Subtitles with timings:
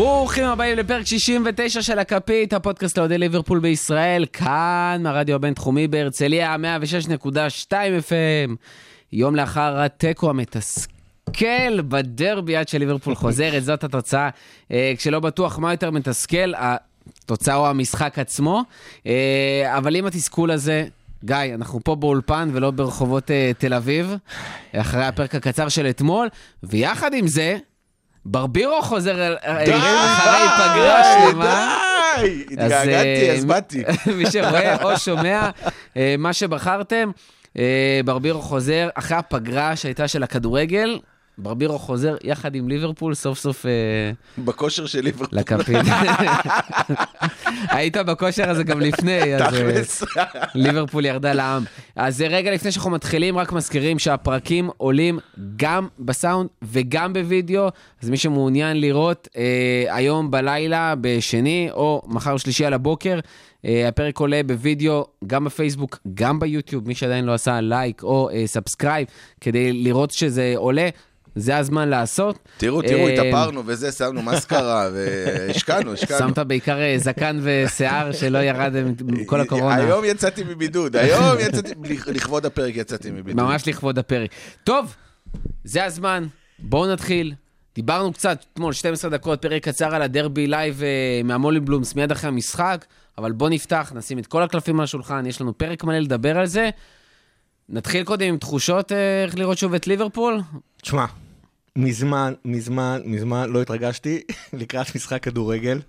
[0.00, 6.56] ברוכים הבאים לפרק 69 של הכפית, הפודקאסט לאוהדי ליברפול בישראל, כאן מהרדיו הבינתחומי בהרצליה,
[7.70, 8.50] 106.2 FM.
[9.12, 14.28] יום לאחר התיקו המתסכל בדרבי עד שליברפול חוזרת, זאת התוצאה.
[14.70, 18.62] אה, כשלא בטוח מה יותר מתסכל, התוצאה או המשחק עצמו.
[19.06, 20.84] אה, אבל עם התסכול הזה,
[21.24, 24.14] גיא, אנחנו פה באולפן ולא ברחובות אה, תל אביב,
[24.72, 26.28] אחרי הפרק הקצר של אתמול,
[26.62, 27.58] ויחד עם זה,
[28.24, 31.76] ברבירו חוזר אל- אלינו אחרי פגרה שלמה.
[32.20, 32.44] די!
[32.58, 33.82] אז, אה, התגעגעתי, אז באתי.
[34.16, 35.50] מי שרואה או שומע,
[35.96, 37.10] אה, מה שבחרתם,
[37.58, 40.98] אה, ברבירו חוזר אחרי הפגרה שהייתה של הכדורגל,
[41.38, 43.70] ברבירו חוזר יחד עם ליברפול סוף סוף אה,
[44.38, 45.38] בכושר של ליברפול.
[45.38, 45.76] לכפית.
[47.76, 49.54] היית בכושר הזה גם לפני, אז...
[50.16, 50.24] אה.
[50.54, 51.64] ליברפול ירדה לעם.
[51.96, 55.18] אז רגע לפני שאנחנו מתחילים, רק מזכירים שהפרקים עולים
[55.56, 57.68] גם בסאונד וגם בווידאו,
[58.02, 63.20] אז מי שמעוניין לראות אה, היום בלילה, בשני, או מחר שלישי על הבוקר,
[63.59, 68.46] אה, הפרק עולה בווידאו גם בפייסבוק, גם ביוטיוב, מי שעדיין לא עשה לייק או אה,
[68.46, 69.06] subscribe,
[69.40, 70.88] כדי לראות שזה עולה.
[71.36, 72.38] זה הזמן לעשות.
[72.56, 76.28] תראו, תראו, אה, התאפרנו וזה, שמנו מסקרה והשקענו, השקענו.
[76.28, 78.94] שמת בעיקר אה, זקן ושיער שלא ירד עם
[79.26, 79.74] כל הקורונה.
[79.74, 81.72] היום יצאתי מבידוד, היום יצאתי,
[82.06, 83.44] לכבוד הפרק יצאתי מבידוד.
[83.44, 84.30] ממש לכבוד הפרק.
[84.64, 84.94] טוב,
[85.64, 86.26] זה הזמן,
[86.58, 87.34] בואו נתחיל.
[87.74, 92.10] דיברנו קצת אתמול, 12 דקות, פרק קצר על הדרבי live אה, מה Molly Bloom's מיד
[92.10, 92.84] אחרי המשחק,
[93.20, 96.46] אבל בואו נפתח, נשים את כל הקלפים על השולחן, יש לנו פרק מלא לדבר על
[96.46, 96.70] זה.
[97.68, 100.40] נתחיל קודם עם תחושות אה, איך לראות שוב את ליברפול.
[100.82, 101.04] תשמע,
[101.76, 104.20] מזמן, מזמן, מזמן לא התרגשתי
[104.52, 105.80] לקראת משחק כדורגל.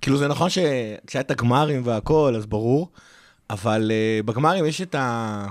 [0.00, 2.88] כאילו זה נכון שכשהיה את הגמרים והכל, אז ברור,
[3.50, 5.46] אבל uh, בגמרים יש את ה...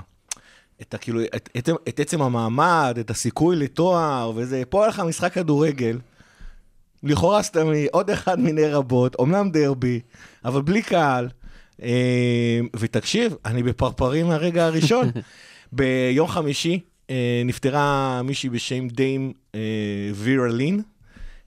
[0.82, 5.00] את, ה, כאילו, את, את, את עצם המעמד, את הסיכוי לתואר, וזה, פה היה לך
[5.00, 5.98] משחק כדורגל,
[7.02, 10.00] לכאורה סתמי, עוד אחד מיני רבות, אומנם דרבי,
[10.44, 11.28] אבל בלי קהל.
[11.82, 15.10] אה, ותקשיב, אני בפרפרים מהרגע הראשון.
[15.72, 16.80] ביום חמישי
[17.10, 19.60] אה, נפטרה מישהי בשם דיים אה,
[20.14, 20.82] וירה לין.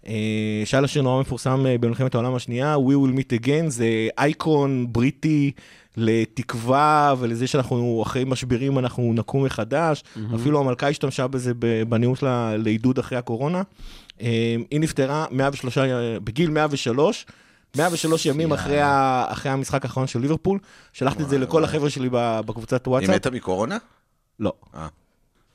[0.08, 4.88] אה, שהיה לה שיר נורא מפורסם במלחמת העולם השנייה, We will meet again, זה אייקון
[4.90, 5.52] בריטי
[5.98, 10.04] לתקווה ולזה שאנחנו אחרי משברים אנחנו נקום מחדש.
[10.36, 11.54] אפילו המלכה השתמשה בזה
[11.90, 13.62] בנאום שלה לעידוד אחרי הקורונה.
[14.24, 17.26] אה, היא נפטרה 103, אה, בגיל 103.
[17.78, 20.60] 103 ימים אחרי, ה, אחרי המשחק האחרון של ליברפול,
[20.94, 23.16] שלחתי את זה לכל החבר'ה שלי בקבוצת היא וואטסאפ.
[23.16, 23.78] מתה מקורונה?
[24.40, 24.54] לא.
[24.76, 24.88] אה.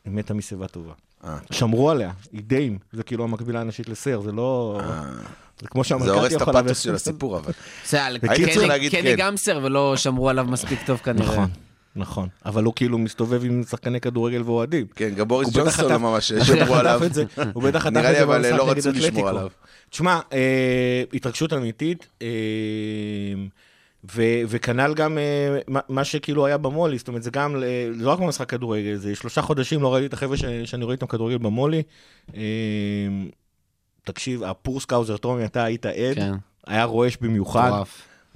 [0.04, 0.92] היא מתה משיבה טובה.
[1.24, 1.36] אה.
[1.50, 4.80] שמרו עליה, היא דיים, זה כאילו המקבילה הנשית לסר, זה לא...
[5.60, 6.58] זה כמו זה שהמלכה הורס תהיה את יכולה...
[6.58, 7.52] הפאתוס של הסיפור, אבל.
[7.84, 9.14] בסדר, קני כן.
[9.18, 11.32] גמסר ולא שמרו עליו מספיק טוב כנראה.
[11.32, 11.50] נכון,
[11.96, 12.28] נכון.
[12.46, 14.86] אבל הוא כאילו מסתובב עם שחקני כדורגל ואוהדים.
[14.94, 17.00] כן, גם בוריס ג'ונסון לא ממש שמרו עליו.
[17.52, 19.28] הוא בטח חטף את זה נראה לי, אבל במשחק לא נגד רצו לשמור אתלטיקו.
[19.28, 19.48] עליו.
[19.90, 22.28] תשמע, אה, התרגשות אמיתית, אה,
[24.14, 27.56] ו- וכנ"ל גם אה, מה- מה שכאילו היה במולי, זאת אומרת, זה גם,
[27.94, 31.06] לא רק במשחק כדורגל, זה שלושה חודשים לא ראיתי את החבר'ה ש- שאני רואה איתם
[31.06, 31.82] כדורגל במולי.
[34.04, 36.32] תקשיב, ה poor scouser, Tommy, אתה היית עד, כן,
[36.66, 37.70] היה רועש במיוחד.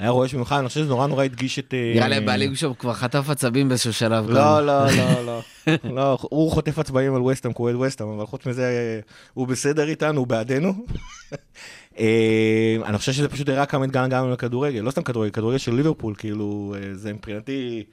[0.02, 1.74] היה רועש במיוחד, אני חושב שזה נורא נורא הדגיש את...
[1.74, 4.30] אה, נראה לי הבעלים שם כבר חטף עצבים באיזשהו שלב.
[4.30, 5.40] לא, לא, לא, לא.
[5.96, 9.00] לא, הוא חוטף הצבעים על וסטאם, כואל וסטאם, אבל חוץ מזה, אה,
[9.34, 10.74] הוא בסדר איתנו, הוא בעדנו.
[11.98, 15.74] אה, אני חושב שזה פשוט הראה כמה התגעגענו גם לכדורגל, לא סתם כדורגל, כדורגל של
[15.74, 17.84] ליברפול, כאילו, זה מבחינתי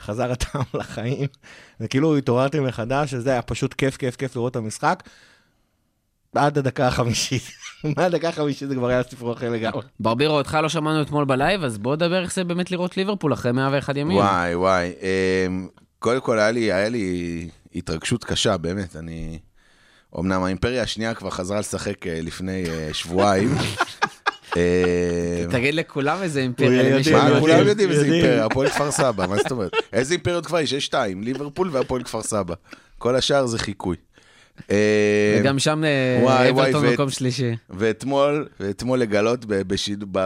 [0.00, 1.26] חזר הטעם לחיים.
[1.80, 5.02] זה כאילו התעוררתי מחדש, שזה היה פשוט כיף, כיף, כיף לראות את המשחק.
[6.36, 7.42] עד הדקה החמישית.
[7.96, 9.82] מהדקה החמישית זה כבר היה סיפור אחר לגמרי.
[10.00, 13.52] ברבירו, אותך לא שמענו אתמול בלייב, אז בוא נדבר איך זה באמת לראות ליברפול אחרי
[13.52, 14.16] 101 ימים.
[14.16, 14.92] וואי, וואי.
[15.46, 15.68] אמ,
[15.98, 18.96] קודם כל, היה לי, היה לי התרגשות קשה, באמת.
[18.96, 19.38] אני...
[20.18, 23.54] אמנם האימפריה השנייה כבר חזרה לשחק אה, לפני אה, שבועיים.
[24.56, 28.04] אמ, תגיד לכולם איזה אימפריה, מה, כולם יודעים איזה.
[28.04, 29.72] אימפריה, הפועל כפר סבא, מה זאת אומרת?
[29.92, 30.72] איזה אימפריות כבר יש?
[30.72, 32.54] יש שתיים, ליברפול והפועל כפר סבא.
[32.98, 33.96] כל השאר זה חיקוי.
[34.70, 34.74] אמ,
[35.40, 37.56] וגם שם אה, אברטון ואת- מקום שלישי.
[37.70, 39.44] ואתמול, ואתמול לגלות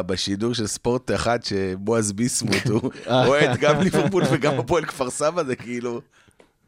[0.07, 5.57] בשידור, של ספורט אחד שבועז ביסמוט הוא אוהד גם ליברפול וגם הפועל כפר סבא, זה
[5.57, 6.01] כאילו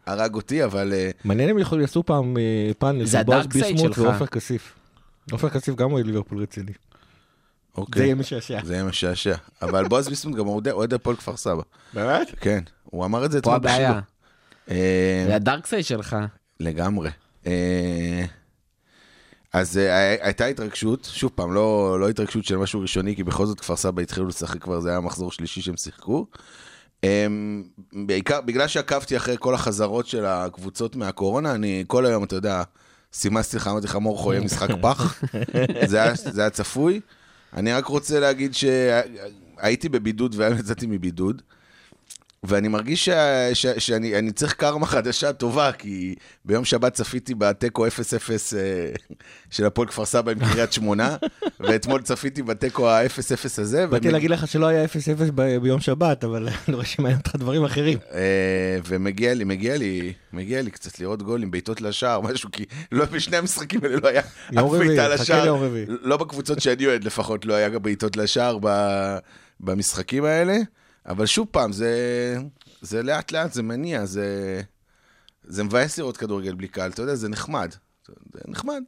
[0.06, 2.42] הרג אותי, אבל אה, מעניין אם יכולים לעשו פעם אה,
[2.78, 3.98] פאנל זה של בועז ביסמוט.
[3.98, 4.72] ועופר כסיף.
[5.32, 6.72] עופר כסיף גם אוהד ליברפול רציני.
[6.72, 8.60] זה אוקיי, יהיה משעשע.
[8.64, 9.34] זה יהיה משעשע.
[9.62, 11.62] אבל בועז ביסמוט גם אוהד- אוהד הפועל כפר סבא.
[11.94, 12.28] באמת?
[12.40, 13.88] כן, הוא אמר את זה פה אתמול הבעיה.
[13.90, 14.02] בשידור.
[14.70, 16.16] אה, זה הדארק סייד שלך.
[16.60, 17.10] לגמרי.
[17.46, 18.24] אה,
[19.52, 23.60] אז אה, הייתה התרגשות, שוב פעם, לא, לא התרגשות של משהו ראשוני, כי בכל זאת
[23.60, 26.26] כפר סבא התחילו לשחק כבר, זה היה מחזור שלישי שהם שיחקו.
[27.04, 27.26] אה,
[27.92, 32.62] בעיקר, בגלל שעקבתי אחרי כל החזרות של הקבוצות מהקורונה, אני כל היום, אתה יודע,
[33.12, 35.22] סימסתי לך, אמרתי לך, מורכו, יהיה משחק פח.
[35.86, 37.00] זה, היה, זה היה צפוי.
[37.52, 41.42] אני רק רוצה להגיד שהייתי בבידוד והיום יצאתי מבידוד.
[42.44, 43.14] ואני מרגיש שה,
[43.54, 48.90] ש, שאני אני צריך קרמה חדשה טובה, כי ביום שבת צפיתי בתיקו 0-0 אה,
[49.50, 51.16] של הפועל כפר סבא עם קריית שמונה,
[51.60, 53.08] ואתמול צפיתי בתיקו ה-0-0
[53.60, 53.86] הזה.
[53.86, 54.88] באתי ומג- להגיד לך שלא היה 0-0
[55.34, 57.98] ב- ביום שבת, אבל אני רואה שמעניין אותך דברים אחרים.
[58.12, 58.20] אה,
[58.86, 63.36] ומגיע לי, מגיע לי, מגיע לי קצת לראות גולים, בעיטות לשער, משהו, כי לא בשני
[63.36, 64.24] המשחקים האלה לא היה אף
[64.78, 65.56] בעיטה לשער.
[65.86, 69.16] לא בקבוצות שאני אוהד לפחות, לא היה גם בעיטות לשער ב-
[69.60, 70.56] במשחקים האלה.
[71.06, 72.36] אבל שוב פעם, זה,
[72.80, 74.60] זה לאט לאט, זה מניע, זה,
[75.44, 77.74] זה מבאס לראות כדורגל בלי קהל, אתה יודע, זה נחמד.
[78.06, 78.82] זה נחמד.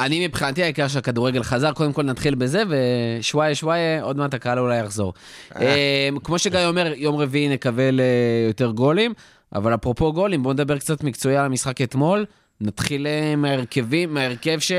[0.00, 4.78] אני מבחינתי העיקר שהכדורגל חזר, קודם כל נתחיל בזה, ושוואיה שוואיה, עוד מעט הקהל אולי
[4.78, 5.14] יחזור.
[5.56, 9.14] אה, כמו שגיא אומר, יום רביעי נקווה ליותר גולים,
[9.54, 12.26] אבל אפרופו גולים, בואו נדבר קצת מקצועי על המשחק אתמול.
[12.60, 14.72] נתחיל אה, מההרכבים, מההרכב ש...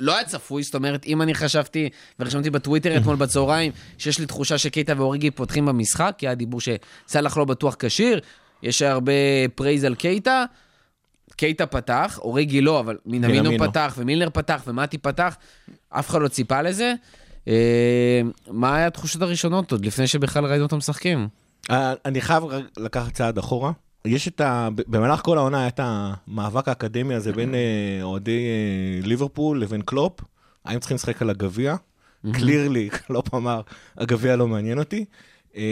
[0.00, 1.88] לא היה צפוי, זאת אומרת, אם אני חשבתי,
[2.20, 7.36] ורשמתי בטוויטר אתמול בצהריים, שיש לי תחושה שקייטה ואוריגי פותחים במשחק, כי היה דיבור שסאלח
[7.36, 8.20] לא בטוח כשיר,
[8.62, 9.12] יש הרבה
[9.54, 10.44] praise על קייטה,
[11.36, 13.50] קייטה פתח, אוריגי לא, אבל מינמינו.
[13.58, 15.36] פתח, ומילנר פתח, ומתי פתח,
[15.88, 16.94] אף אחד לא ציפה לזה.
[17.48, 18.20] אה,
[18.50, 21.28] מה היה התחושות הראשונות עוד, לפני שבכלל ראינו אותם משחקים?
[21.70, 22.44] אה, אני חייב
[22.76, 23.72] לקחת צעד אחורה.
[24.06, 24.68] יש את ה...
[24.88, 30.20] במהלך כל העונה היה את המאבק האקדמי הזה בין אה, אוהדי אה, ליברפול לבין קלופ.
[30.64, 31.76] האם צריכים לשחק על הגביע?
[32.32, 33.60] clearly, קלופ אמר,
[33.98, 35.04] הגביע לא מעניין אותי.
[35.56, 35.62] אה,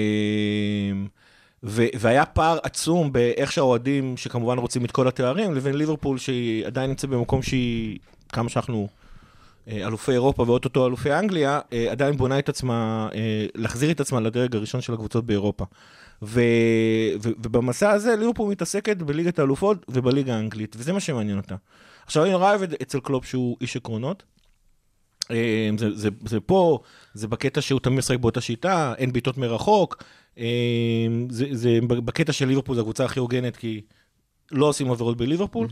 [1.64, 6.90] ו- והיה פער עצום באיך שהאוהדים, שכמובן רוצים את כל התארים, לבין ליברפול, שהיא עדיין
[6.90, 8.88] נמצאת במקום שהיא, כמה שאנחנו
[9.69, 13.08] אה, אלופי אירופה ואו-טו-טו אלופי אנגליה, עדיין בונה את עצמה,
[13.55, 15.64] להחזיר את עצמה לדרג הראשון של הקבוצות באירופה.
[16.22, 16.40] ו,
[17.22, 21.54] ו, ובמסע הזה ליברפול מתעסקת בליגת האלופות ובליגה האנגלית, וזה מה שמעניין אותה.
[22.06, 24.22] עכשיו, אני נורא אוהב אצל קלופ שהוא איש עקרונות.
[25.30, 26.78] אה, זה, זה, זה פה,
[27.14, 30.02] זה בקטע שהוא תמיד משחק באותה שיטה, אין בעיטות מרחוק.
[30.38, 30.44] אה,
[31.30, 33.80] זה, זה בקטע של ליברפול, זו הקבוצה הכי הוגנת, כי
[34.52, 35.68] לא עושים עבירות בליברפול.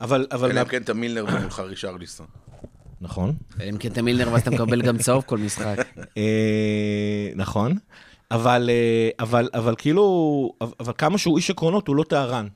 [0.00, 0.50] אבל, אבל...
[0.50, 2.26] אלא אם כן אתה מילנר ומולך רישרליסון.
[3.00, 3.34] נכון.
[3.60, 5.76] אלא אם כן אתה מילנר ואז אתה מקבל גם צהוב כל משחק.
[6.16, 7.78] אה, נכון,
[8.30, 12.46] אבל, אה, אבל, אבל כאילו, אבל כמה שהוא איש עקרונות, הוא לא טהרן.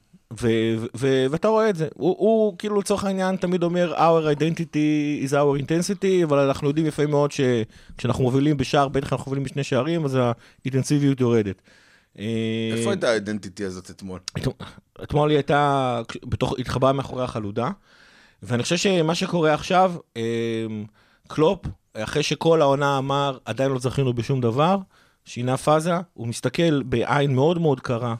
[0.40, 4.36] ו- ו- ו- ואתה רואה את זה, הוא, הוא כאילו לצורך העניין תמיד אומר our
[4.36, 9.44] identity is our intensity, אבל אנחנו יודעים יפה מאוד שכשאנחנו מובילים בשער, בטח אנחנו מובילים
[9.44, 10.18] בשני שערים, אז
[10.64, 11.62] האינטנסיביות יורדת.
[12.18, 12.24] אה,
[12.72, 14.20] איפה הייתה האידנטיטי הזאת אתמול?
[15.02, 17.70] אתמול היא הייתה, בתוך, התחבאה מאחורי החלודה,
[18.42, 20.22] ואני חושב שמה שקורה עכשיו, אה,
[21.28, 24.76] קלופ, אחרי שכל העונה אמר, עדיין לא זכינו בשום דבר,
[25.24, 28.14] שינה פאזה, הוא מסתכל בעין מאוד מאוד קרה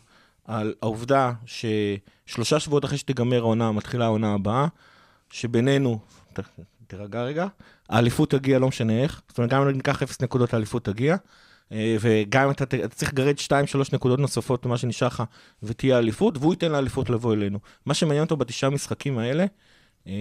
[0.45, 4.67] על העובדה ששלושה שבועות אחרי שתיגמר העונה, מתחילה העונה הבאה,
[5.31, 5.99] שבינינו,
[6.33, 6.41] ת,
[6.87, 7.47] תירגע רגע,
[7.89, 11.17] האליפות תגיע לא משנה איך, זאת אומרת, גם אם ניקח אפס נקודות, האליפות תגיע.
[11.73, 13.51] אה, וגם אם אתה, אתה צריך לגרד 2-3
[13.93, 15.23] נקודות נוספות ממה שנשאר לך
[15.63, 17.59] ותהיה אליפות, והוא ייתן לאליפות לבוא אלינו.
[17.87, 19.45] מה שמעניין אותו בתשעה משחקים האלה,
[20.07, 20.13] אה,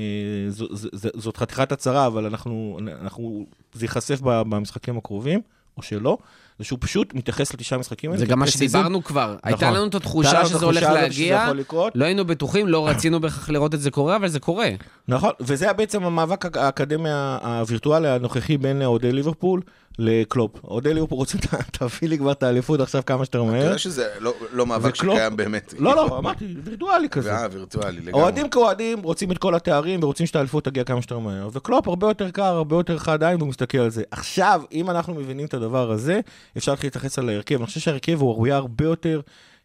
[0.50, 5.42] זו, זו, זו, זאת חתיכת הצהרה, אבל אנחנו, אנחנו, זה ייחשף במשחקים הקרובים,
[5.77, 6.18] או שלא,
[6.60, 8.20] זה שהוא פשוט מתייחס לתשעה משחקים האלה.
[8.20, 8.48] זה גם מה.
[8.48, 9.36] שדיברנו כבר.
[9.44, 9.78] הייתה נכון.
[9.78, 11.94] לנו את הייתה התחושה לנו את שזה הולך התחושה שזה להגיע, יכול לקרות.
[11.96, 14.70] לא היינו בטוחים, לא רצינו בהכרח לראות את זה קורה, אבל זה קורה.
[15.08, 17.10] נכון, וזה בעצם המאבק האק- האקדמי
[17.42, 19.62] הווירטואלי הנוכחי בין אוהדי ליברפול
[20.00, 20.51] לקלופ.
[20.63, 21.39] אוהדי ליברפול רוצים,
[21.72, 23.63] תביא לי כבר את האליפות עכשיו כמה שיותר אתה מהר.
[23.63, 25.74] יודע שזה לא- לא מאבק וקלופ- שקיים באמת.
[25.79, 27.31] לא, לא, אמרתי, וירטואלי כזה.
[27.36, 28.22] אה, וירטואלי לגמרי.
[28.22, 31.50] אוהדים כאוהדים רוצים את כל התארים ורוצים שהאליפות תגיע כמה שיותר מהר.
[31.53, 34.03] וקלופ הרבה יותר קר, הרבה יותר חד עין, והוא מסתכל על זה.
[34.12, 36.19] עכשיו, אם אנחנו מבינים את הדבר הזה,
[36.58, 37.55] אפשר להתחיל להתייחס על ההרכב.
[37.55, 39.22] אני חושב שההרכב הוא היה הרבה יותר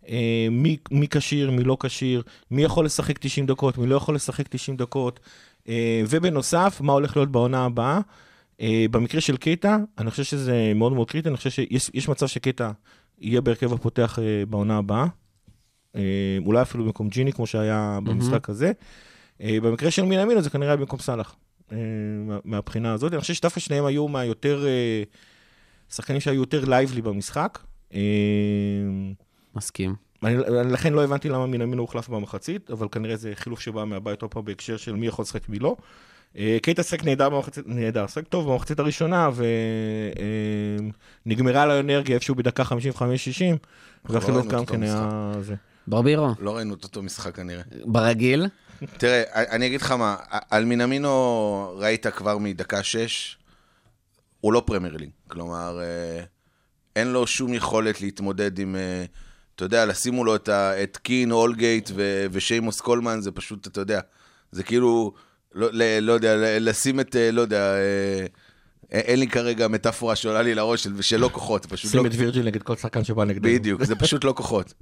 [0.08, 0.16] אה,
[0.50, 4.48] מי, מי כשיר, מי לא כשיר, מי יכול לשחק 90 דקות, מי לא יכול לשחק
[4.48, 5.20] 90 דקות.
[5.68, 8.00] אה, ובנוסף, מה הולך להיות בעונה הבאה.
[8.60, 12.26] אה, במקרה של קייטה, אני חושב שזה מאוד מאוד קריטי, אני חושב שיש יש מצב
[12.26, 12.72] שקייטה
[13.18, 15.06] יהיה בהרכב הפותח אה, בעונה הבאה.
[15.96, 16.00] אה,
[16.46, 18.72] אולי אפילו במקום ג'יני, כמו שהיה במשחק הזה.
[19.40, 21.36] במקרה של מינמינו זה כנראה היה במקום סאלח,
[21.70, 23.12] מה- מהבחינה הזאת.
[23.12, 24.64] אני חושב שדווקא שניהם היו מהיותר,
[25.92, 27.58] שחקנים שהיו יותר לייבלי במשחק.
[29.56, 29.94] מסכים.
[30.22, 34.22] אני, אני לכן לא הבנתי למה מינמינו הוחלף במחצית, אבל כנראה זה חילוף שבא מהבית
[34.22, 35.76] עוד פעם בהקשר של מי יכול לשחק מי לא.
[36.38, 39.30] אה, קייטה שיחק נהדר במחצית, נהדר, שיחק טוב במחצית הראשונה,
[41.26, 42.68] ונגמרה לו אנרגיה איפשהו בדקה 55-60,
[44.04, 45.54] והחילוף ראינו גם כן היה זה.
[45.86, 47.62] ברבירו, לא ראינו את אותו משחק כנראה.
[47.84, 48.46] ברגיל.
[48.98, 50.16] תראה, אני אגיד לך מה,
[50.50, 51.10] על מינמינו
[51.78, 53.38] ראית כבר מדקה שש,
[54.40, 55.10] הוא לא פרמייר ליג.
[55.28, 56.24] כלומר, אה,
[56.96, 59.04] אין לו שום יכולת להתמודד עם, אה,
[59.56, 63.80] אתה יודע, לשים מולו את, ה- את קין, הולגייט ו- ושיימוס קולמן, זה פשוט, אתה
[63.80, 64.00] יודע,
[64.52, 65.12] זה כאילו,
[65.54, 68.26] לא, ל- לא יודע, לשים את, אה, לא יודע, אה,
[68.92, 72.06] אין לי כרגע מטאפורה שעולה לי לראש של, שלא כוחות, פשוט שים לא...
[72.06, 73.54] את וירג'יל נגד כל שחקן שבא נגדנו.
[73.54, 74.74] בדיוק, זה פשוט לא כוחות.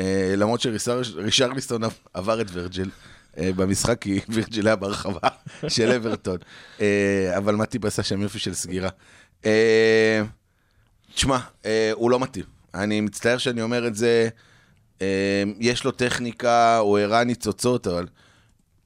[0.00, 1.82] אה, למרות שרישרליסטון
[2.14, 2.90] עבר את וירג'יל
[3.38, 5.28] אה, במשחק, כי וירג'יל היה ברחבה
[5.68, 6.36] של אברטון.
[6.80, 8.88] אה, אבל מטיפ עשה שם יופי של סגירה.
[9.46, 10.22] אה,
[11.14, 12.44] תשמע, אה, הוא לא מתאים.
[12.74, 14.28] אני מצטער שאני אומר את זה.
[15.02, 15.06] אה,
[15.60, 18.06] יש לו טכניקה, הוא הראה ניצוצות, אבל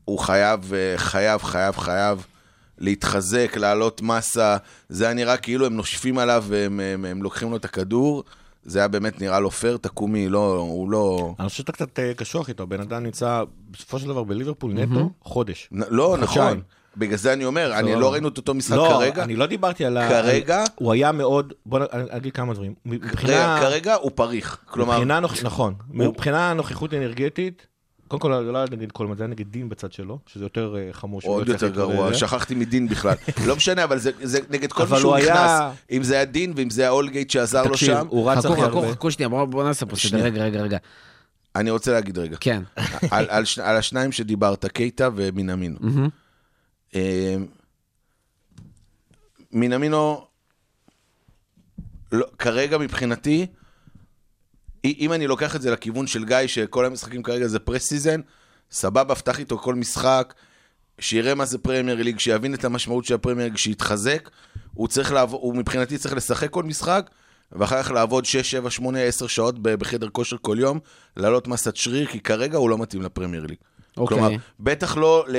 [0.04, 2.26] הוא חייב, אה, חייב, חייב, חייב
[2.78, 4.56] להתחזק, לעלות מסה.
[4.88, 8.24] זה היה נראה כאילו הם נושפים עליו והם הם, הם לוקחים לו את הכדור.
[8.64, 11.34] זה היה באמת נראה לו פייר, תקומי, לא, הוא לא...
[11.40, 15.10] אני חושב שאתה קצת אה, קשוח איתו, בן אדם נמצא בסופו של דבר בליברפול נטו
[15.22, 15.68] חודש.
[15.72, 16.16] לא.
[16.20, 16.60] נכון.
[16.96, 17.94] בגלל זה אני אומר, אני.
[17.94, 19.22] לא ראינו את אותו משחק לא, כרגע.
[19.22, 20.08] אני לא דיברתי על ה...
[20.08, 20.64] כרגע?
[20.74, 21.52] הוא היה מאוד...
[21.66, 22.74] בוא נ- אני אגיד כמה דברים.
[22.86, 23.58] מבחינה...
[23.60, 24.58] כרגע הוא פריך.
[24.66, 25.04] כלומר.
[25.42, 25.74] נכון.
[25.90, 27.66] מבחינה נוכחות אנרגטית,
[28.12, 30.76] קודם כל, זה לא היה נגד קולמן, זה היה נגד דין בצד שלו, שזה יותר
[30.78, 31.20] אה, חמור.
[31.24, 32.14] עוד לא הצליח יותר גרוע.
[32.14, 33.14] שכחתי מדין בכלל.
[33.46, 35.50] לא משנה, אבל זה זה נגד כל מי שהוא הוא נכנס.
[35.90, 38.06] אם זה היה דין ואם זה היה אולגייט שעזר לו תקשיב, שם.
[38.08, 38.92] הוא רץ חכו, הכי חכו, הרבה.
[38.92, 40.08] חכו שנייה, בואו בואו נעשה פה סדר.
[40.08, 40.24] שנייה.
[40.24, 40.78] רגע, רגע, רגע.
[41.56, 42.36] אני רוצה להגיד רגע.
[42.40, 42.62] כן.
[43.10, 45.76] על, על, שני- על השניים שדיברת, קייטה ומינמינו.
[45.80, 46.08] מהמם.
[46.94, 47.36] אה,
[49.52, 50.26] מינמינו,
[52.12, 53.46] לא, כרגע מבחינתי,
[54.84, 58.20] אם אני לוקח את זה לכיוון של גיא, שכל המשחקים כרגע זה pre season,
[58.70, 60.34] סבבה, פתח איתו כל משחק,
[60.98, 64.30] שיראה מה זה פרמייר ליג, שיבין את המשמעות של הפרמייר ליג, שיתחזק.
[64.74, 67.10] הוא צריך לעבוד, הוא מבחינתי צריך לשחק כל משחק,
[67.52, 70.78] ואחר כך לעבוד 6, 7, 8, 10 שעות בחדר כושר כל יום,
[71.16, 73.58] לעלות מסת שריר, כי כרגע הוא לא מתאים לפרמייר ליג.
[73.96, 74.18] אוקיי.
[74.18, 75.36] כלומר, בטח לא ל...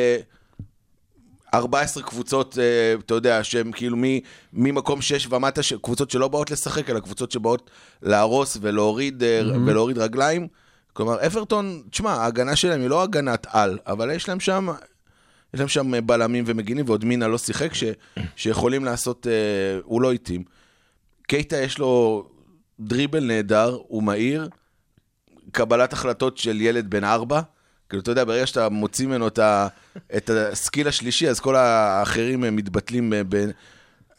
[1.54, 2.64] 14 קבוצות, אה,
[3.06, 4.20] אתה יודע, שהן כאילו מ-
[4.54, 7.70] ממקום 6 ומטה, ש- קבוצות שלא באות לשחק, אלא קבוצות שבאות
[8.02, 10.48] להרוס ולהוריד, אה, ולהוריד רגליים.
[10.94, 14.68] כלומר, אברטון, תשמע, ההגנה שלהם היא לא הגנת על, אבל יש להם שם,
[15.54, 17.84] יש להם שם אה, בלמים ומגינים, ועוד מינה לא שיחק, ש,
[18.36, 19.32] שיכולים לעשות, אה,
[19.84, 20.44] הוא לא התאים.
[21.28, 22.24] קייטה יש לו
[22.80, 24.50] דריבל נהדר, הוא מהיר,
[25.52, 27.42] קבלת החלטות של ילד בן ארבע.
[27.94, 29.68] כאילו, אתה יודע, ברגע שאתה מוציא ממנו את, ה,
[30.18, 33.10] את הסקיל השלישי, אז כל האחרים הם מתבטלים.
[33.10, 33.16] ב...
[33.36, 33.50] ב-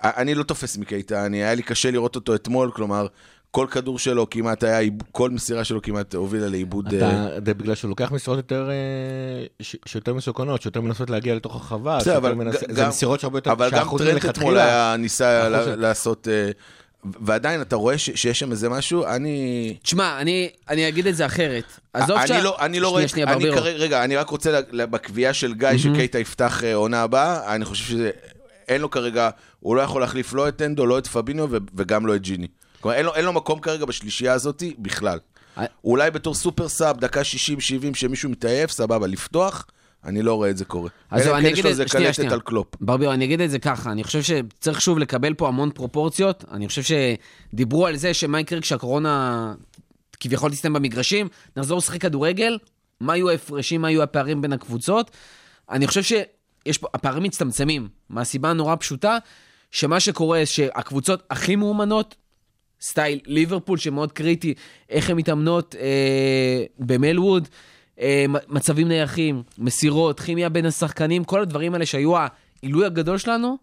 [0.02, 3.06] אני לא תופס מקייטה, אני, היה לי קשה לראות אותו אתמול, כלומר,
[3.50, 6.94] כל כדור שלו כמעט היה, כל מסירה שלו כמעט הובילה לאיבוד...
[6.94, 11.54] אה, אתה, זה בגלל שהוא לוקח מסירות יותר, אה, שיותר מסוכנות, שיותר מנסות להגיע לתוך
[11.54, 14.96] הרחבה, בסדר, אבל מנס- ג- זה גם- מסירות שהרבה יותר, אבל גם טרנט אתמול היה,
[14.98, 16.28] ניסה לה- לעשות...
[17.20, 19.76] ועדיין, אתה רואה ש, שיש שם איזה משהו, אני...
[19.82, 21.64] תשמע, אני, אני אגיד את זה אחרת.
[21.92, 23.56] עזוב אני שה- לא, אני לא שנייה, רואה, שנייה, אני ברבירו.
[23.62, 27.64] רגע, אני רק רוצה, לה- לה- בקביעה של גיא, שקייטה יפתח אה, עונה הבאה, אני
[27.64, 28.10] חושב שזה,
[28.68, 29.30] אין לו כרגע,
[29.60, 32.46] הוא לא יכול להחליף לא את הנדו, לא את פביניו ו- וגם לא את ג'יני.
[32.80, 35.18] כלומר, אין לו, אין לו מקום כרגע בשלישייה הזאת בכלל.
[35.58, 35.64] אה.
[35.84, 37.24] אולי בתור super sub, דקה 60-70,
[37.94, 39.66] שמישהו מתעייף, סבבה, לפתוח,
[40.04, 40.90] אני לא רואה את זה קורה.
[41.10, 42.32] אז אני כן אגיד את זה, שנייה, שנייה.
[42.32, 42.66] על קלופ.
[42.80, 46.44] ברבירו, אני אגיד את זה ככה, אני חושב שצריך שוב לקבל פה המון פרופורציות.
[46.50, 49.54] אני חושב שדיברו על זה שמה יקרה כשהקורונה
[50.20, 52.58] כביכול תסתיים במגרשים, נחזור לשחק כדורגל,
[53.00, 55.10] מה יהיו ההפרשים, מה יהיו הפערים בין הקבוצות.
[55.70, 59.18] אני חושב שיש פה, הפערים מצטמצמים, מהסיבה הנורא פשוטה,
[59.70, 62.14] שמה שקורה, שהקבוצות הכי מאומנות,
[62.80, 64.54] סטייל ליברפול, שמאוד קריטי,
[64.90, 67.48] איך הן מתאמנות אה, במלווד,
[68.48, 73.56] מצבים נייחים, מסירות, כימיה בין השחקנים, כל הדברים האלה שהיו העילוי הגדול שלנו,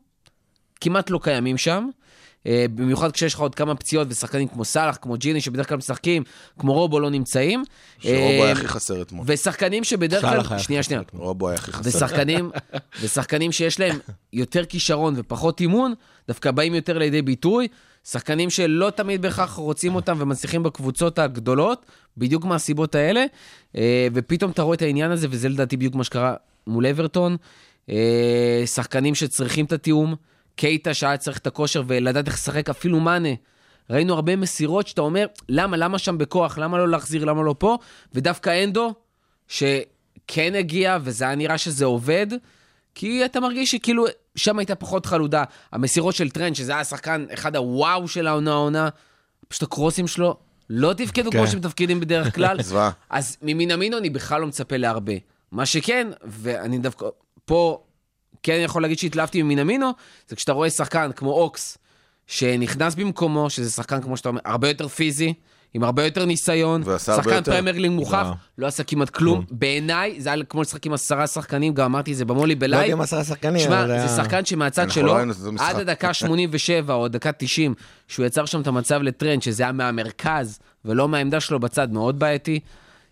[0.81, 1.89] כמעט לא קיימים שם.
[2.47, 6.23] אה, במיוחד כשיש לך עוד כמה פציעות ושחקנים כמו סאלח, כמו ג'יני, שבדרך כלל משחקים,
[6.59, 7.63] כמו רובו לא נמצאים.
[7.99, 9.25] שרובו אה, היה הכי חסר אתמול.
[9.27, 10.59] ושחקנים שבדרך כלל...
[10.59, 11.01] שנייה, שנייה.
[11.13, 11.89] רובו היה הכי חסר.
[11.89, 12.51] ושחקנים,
[13.01, 13.99] ושחקנים שיש להם
[14.33, 15.93] יותר כישרון ופחות אימון,
[16.27, 17.67] דווקא באים יותר לידי ביטוי.
[18.03, 21.85] שחקנים שלא תמיד בהכרח רוצים אותם ומצליחים בקבוצות הגדולות,
[22.17, 23.25] בדיוק מהסיבות האלה.
[23.75, 26.35] אה, ופתאום אתה רואה את העניין הזה, וזה לדעתי בדיוק מה שקרה
[26.67, 27.37] מול אברטון.
[27.89, 30.15] אה, שחקנים שצריכים את התיאום,
[30.55, 33.29] קייטה שהיה צריך את הכושר ולדעת איך לשחק, אפילו מאנה.
[33.89, 37.77] ראינו הרבה מסירות שאתה אומר, למה, למה שם בכוח, למה לא להחזיר, למה לא פה?
[38.13, 38.93] ודווקא אנדו,
[39.47, 42.27] שכן הגיע, וזה היה נראה שזה עובד,
[42.95, 44.05] כי אתה מרגיש שכאילו
[44.35, 45.43] שם הייתה פחות חלודה.
[45.71, 48.89] המסירות של טרנד, שזה היה שחקן, אחד הוואו של העונה העונה,
[49.47, 50.37] פשוט הקרוסים שלו
[50.69, 51.47] לא תפקדו כמו כן.
[51.47, 52.57] שהם תפקידים בדרך כלל.
[53.09, 55.13] אז ממינמינו אני בכלל לא מצפה להרבה.
[55.51, 57.05] מה שכן, ואני דווקא
[57.45, 57.83] פה
[58.43, 59.91] כן יכול להגיד שהתלהבתי ממינמינו,
[60.27, 61.77] זה כשאתה רואה שחקן כמו אוקס,
[62.27, 65.33] שנכנס במקומו, שזה שחקן, כמו שאתה אומר, הרבה יותר פיזי,
[65.73, 67.51] עם הרבה יותר ניסיון, שחקן יותר.
[67.51, 68.67] פרמייר ליג מוכח, לא.
[68.67, 69.45] עשה כמעט כלום.
[69.51, 72.77] בעיניי, זה היה כמו לשחק עם עשרה שחקנים, גם אמרתי את זה במולי לא יודע
[72.77, 72.91] בלייב.
[72.91, 75.15] אם עשרה שחקנים, שמע, זה היה- שחקן שמהצד שלו.
[75.59, 77.73] עד הדקה 87 או דקה 90,
[78.07, 82.59] שהוא יצר שם את המצב לטרנד, שזה היה מהמרכז ולא מהעמדה שלו בצד, מאוד בעייתי.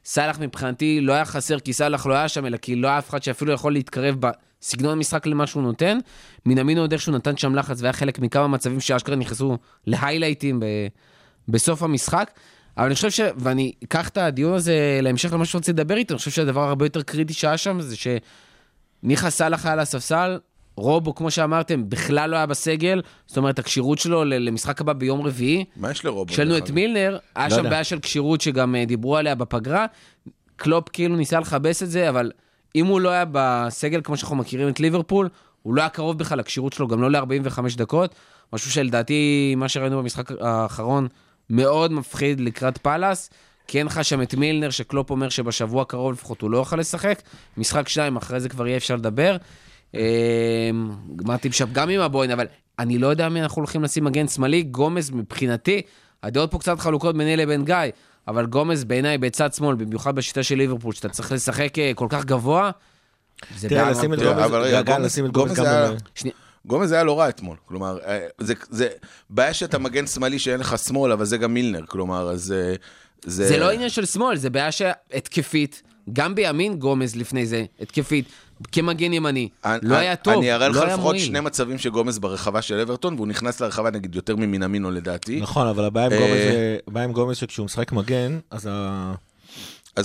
[0.06, 3.10] סאלח מבחינתי לא היה חסר כי סאלח לא היה שם, אלא כי לא היה אף
[3.10, 5.98] אחד שאפילו יכול להתקרב בסגנון המשחק למה שהוא נותן.
[6.46, 10.66] מנמינו עוד איכשהו נתן שם לחץ והיה חלק מכמה מצבים שאשכרה נכנסו להיילייטים ב...
[11.52, 12.32] בסוף המשחק.
[12.78, 13.20] אבל אני חושב ש...
[13.38, 17.02] ואני אקח את הדיון הזה להמשך למה שרציתי לדבר איתו, אני חושב שהדבר הרבה יותר
[17.02, 17.96] קריטי שהיה שם זה
[19.04, 20.40] שמיכה סאלח היה על הספסל,
[20.76, 25.66] רובו, כמו שאמרתם, בכלל לא היה בסגל, זאת אומרת, הכשירות שלו למשחק הבא ביום רביעי.
[25.76, 26.34] מה יש לרובו?
[26.34, 26.72] יש לנו דרך את?
[26.72, 27.70] מילנר, היה לא שם יודע.
[27.70, 29.86] בעיה של כשירות שגם אה, דיברו עליה בפגרה.
[30.56, 32.32] קלופ כאילו ניסה לכבס את זה, אבל
[32.76, 35.30] אם הוא לא היה בסגל כמו שאנחנו מכירים את ליברפול,
[35.62, 38.16] הוא לא היה קרוב בכלל לכשירות שלו, גם לא ל-45 דקות.
[38.54, 41.08] משהו שלדעתי, מה שראינו במשחק האחרון,
[41.50, 43.30] מאוד מפחיד לקראת פאלאס.
[43.68, 47.22] כי אין לך שם את מילנר, שקלופ אומר שבשבוע הקרוב לפחות הוא לא יוכל לשחק.
[47.58, 49.38] משחק שניים, אחרי זה כבר יהיה אפשר לדבר.
[49.96, 50.70] אה,
[51.26, 52.46] אמרתי שם גם עם הבוין, אבל
[52.80, 54.64] אני לא יודע מי אנחנו הולכים לשים מגן שמאלי.
[54.64, 55.82] גומז, מבחינתי,
[56.24, 57.76] הדעות פה קצת חלוקות ביני לבין גיא,
[58.28, 62.26] אבל גומז בעיניי בצד שמאל, במיוחד בשיטה של ליברפול, שאתה צריך לשחק אה, כל כך
[62.26, 62.72] גבוה,
[63.58, 66.30] זה תראה, בעיה לשים את תראה, גומז, אבל רגע, לשים את גומז גומז גם...
[66.66, 68.88] היה- גומז היה לא רע אתמול, כלומר, אה, זה, זה
[69.30, 72.74] בעיה שאתה מגן שמאלי שאין לך שמאל, אבל זה גם מילנר, כלומר, אז אה,
[73.26, 73.48] זה...
[73.48, 78.26] זה לא עניין של שמאל, זה בעיה שהתקפית, גם בימין גומז לפני זה, התקפית,
[78.72, 81.26] כמגן ימני, אני- לא היה טוב, אני אראה לך לא היה לפחות מועיל.
[81.26, 85.40] שני מצבים של גומז ברחבה של אברטון, והוא נכנס לרחבה נגיד יותר ממינמינו לדעתי.
[85.42, 89.14] נכון, אבל הבעיה עם אה, גומז זה- הבעיה עם גומז שכשהוא משחק מגן, אז ה-
[89.14, 89.16] אז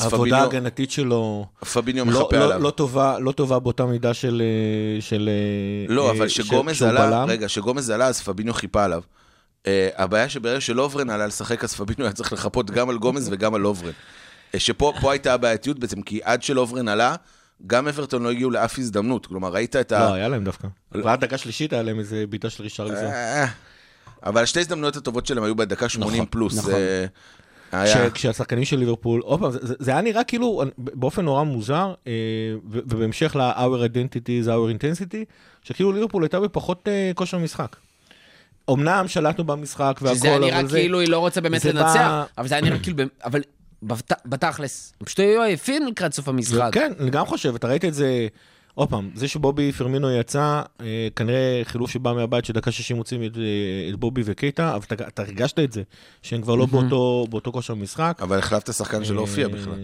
[0.03, 2.63] העבודה ההגנתית שלו פביניו לא- מחפה לא- עליו.
[2.63, 4.43] לא טובה- לא טובה באותה מידה של...
[4.45, 5.29] אה, של,
[5.89, 7.29] אה, לא, אה, אבל שגומז עלה, בלם.
[7.29, 9.03] רגע, שגומז עלה, אז פביניו חיפה עליו.
[9.63, 13.55] Uh, הבעיה שברגע שלוברן עלה לשחק, אז פביניו היה צריך לחפות גם על גומז וגם
[13.55, 13.91] על לוברן.
[13.91, 17.15] Uh, שפה פה הייתה הבעייתיות בעצם, כי עד שלוברן עלה,
[17.67, 19.27] גם אברטון לא הגיעו לאף הזדמנות.
[19.27, 20.09] כלומר, ראית את ה...
[20.09, 20.69] לא, היה להם דווקא.
[20.93, 23.05] ועד דקה שלישית היה להם איזה בעיטה של רישרליזון.
[23.05, 23.47] אה,
[24.27, 26.59] אבל השתי הזדמנויות הטובות שלהם היו בדקה 80 נכון, פלוס.
[28.15, 32.13] כשהשחקנים של ליברפול, עוד פעם, זה, זה- זה היה נראה כאילו, באופן נורא מוזר, אה,
[32.71, 35.17] ובהמשך ל-our identity is our intensity,
[35.63, 37.77] שכאילו ליברפול הייתה בפחות אה, כושר משחק.
[38.71, 40.79] אמנם שלטנו במשחק והכל, שזה היה נראה אבל זה...
[40.79, 43.41] כאילו היא לא רוצה באמת זה לנצח, אבל זה היה נראה כאילו, אבל
[43.83, 46.71] בת- בתכלס, הם פשוט היו עייפים לקראת סוף המשחק.
[46.73, 48.27] כן, אני גם חושב, אתה ראית את זה,
[48.75, 53.37] עוד פעם, זה שבובי פרמינו יצא, אה, כנראה חילוף שבא מהבית שדקה 60 מוצאים את,
[53.37, 53.43] אה,
[53.89, 55.83] את בובי וקייטה, אבל אתה, אתה הרגשת את זה,
[56.23, 58.19] שהם כבר לא באותו, באותו כושר משחק.
[58.23, 59.79] אבל החלפת שחקן שלא הופיע אה, בכלל.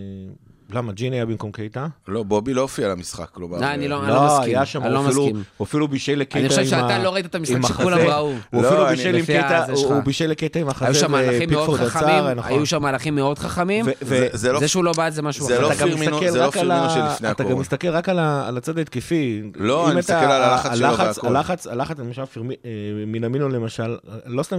[0.73, 1.87] למה, ג'יני היה במקום קייטה?
[2.09, 3.29] לא, בובי לא הופיע למשחק.
[3.33, 5.43] כלומר, לא, אני אה, לא- לא, מסכים, היה שם, אני לא הוא אפילו- מסכים.
[5.57, 8.15] הוא אפילו בישל לקייטה אני עם חושב שאתה לא ראית את המשחק שכולם החזה.
[8.15, 8.33] ראו.
[8.51, 9.65] הוא לא, אפילו אני- בישל עם קייטה.
[9.73, 12.53] הוא בישל לקייטה עם החזה היו שם מהלכים מאוד ופיקפורד חכמים, עצר, נכון.
[12.53, 13.85] היו שם מהלכים מאוד חכמים,
[14.33, 15.61] זה- לא- שהוא לא בעט זה משהו אחר.
[15.61, 17.61] לא זה לא פירמינו ה- שלפני אתה גם הקורונה.
[17.61, 18.19] מסתכל רק על
[18.59, 19.43] הצד ההתקפי.
[19.57, 21.27] לא, אני מסתכל על הלחץ שלו והכל.
[21.27, 22.71] הלחץ, הלחץ, למשל, פרמי- אה,
[23.07, 24.57] מנמינו למשל, לא סתם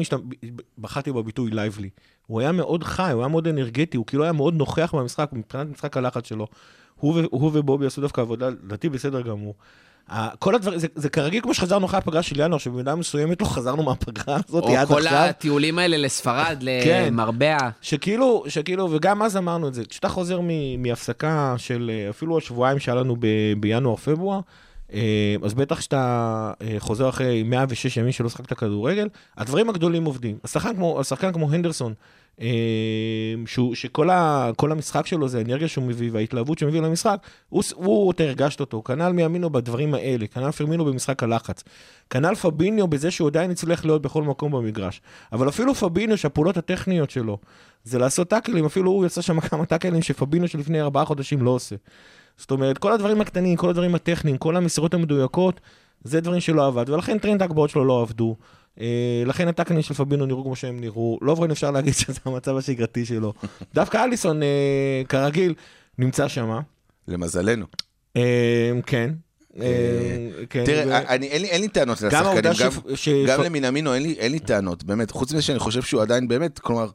[0.80, 1.90] בחרתי בביטוי lively.
[2.28, 5.68] הוא היה מאוד חי, הוא היה מאוד אנרגטי, הוא כאילו היה מאוד נוכח במשחק, מבחינת
[5.68, 6.48] משחק הלחץ שלו.
[6.96, 9.56] הוא ו- הוא ובובי עשו דווקא עבודה, לדעתי בסדר גמור.
[10.40, 13.84] כל הדברים, זה, זה כרגיל כמו שחזרנו אחרי הפגרה של ינואר, שבמידה מסוימת לא חזרנו
[13.84, 15.14] מהפגרה הזאת או עד כל עכשיו.
[15.14, 17.04] הטיולים האלה לספרד, כן.
[17.08, 17.70] למרבה ה...
[17.82, 22.80] שכאילו, שכאילו, וגם אז אמרנו את זה, כשאתה חוזר מ- מהפסקה של אה, אפילו השבועיים
[22.80, 23.28] שהיה לנו ב-
[23.60, 24.40] בינואר-פברואר,
[25.44, 30.38] אז בטח כשאתה אה, חוזר אחרי 106 ימים שלא שחקת כדורגל, הדברים הגדולים עובדים.
[30.44, 31.94] השחקן כמו, השחקן כמו הנדרסון,
[32.42, 32.48] אה,
[33.46, 37.18] שהוא, שכל ה, המשחק שלו זה האנרגיה שהוא מביא וההתלהבות שהוא מביא למשחק,
[37.50, 41.64] הוא, הוא אתה הרגשת אותו, כנ"ל מימינו בדברים האלה, כנ"ל פרמינו במשחק הלחץ,
[42.10, 45.02] כנ"ל פביניו בזה שהוא עדיין הצליח להיות בכל מקום במגרש.
[45.32, 47.38] אבל אפילו פביניו, שהפעולות הטכניות שלו,
[47.84, 51.76] זה לעשות טאקלים, אפילו הוא יצא שם כמה טאקלים שפביניו שלפני ארבעה חודשים לא עושה.
[52.42, 55.60] זאת אומרת, כל הדברים הקטנים, כל הדברים הטכניים, כל המסירות המדויקות,
[56.04, 58.36] זה דברים שלא עבד, ולכן טרנד ההגבהות שלו לא עבדו.
[58.80, 61.20] אה, לכן הטאקלים של פביניו נראו כמו שהם נראו.
[61.22, 63.34] לוברן אפשר להגיד שזה המצב השגרתי שלו.
[63.76, 65.54] דווקא אליסון, אה, כרגיל,
[65.98, 66.60] נמצא שם.
[67.08, 67.66] למזלנו.
[68.18, 69.14] אה, כן.
[70.50, 72.42] כן, תראה, אין, לי, טענות לשחקנים,
[73.28, 75.12] גם, למינמינו אין לי, טענות, באמת.
[75.12, 76.90] חוץ מזה שאני חושב שהוא עדיין באמת, כלומר,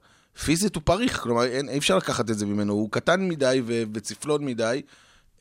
[0.45, 2.73] פיזית הוא פריך, כלומר, אי אפשר לקחת את זה ממנו.
[2.73, 4.83] הוא קטן מדי וצפלון מדי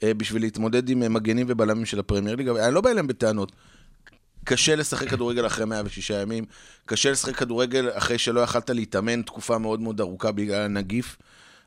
[0.04, 3.52] בשביל להתמודד עם אה, מגנים ובלמים של הפרמייר ליג, אבל אני לא בא אליהם בטענות.
[4.44, 6.46] קשה לשחק כדורגל אחרי 106 ימים,
[6.86, 11.18] קשה לשחק כדורגל אחרי שלא יכלת להתאמן תקופה מאוד מאוד ארוכה בגלל הנגיף.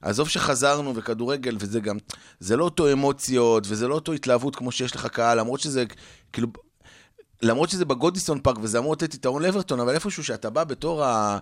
[0.03, 1.97] עזוב שחזרנו וכדורגל, וזה גם,
[2.41, 5.85] זה לא אותו אמוציות, וזה לא אותו התלהבות כמו שיש לך קהל, למרות שזה,
[6.33, 6.49] כאילו,
[7.43, 11.39] למרות שזה בגודיסון פארק, וזה אמור לתת יתרון לאברטון, אבל איפשהו שאתה בא בתור ה...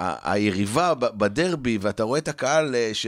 [0.00, 3.06] היריבה בדרבי, ואתה רואה את הקהל אה, ש...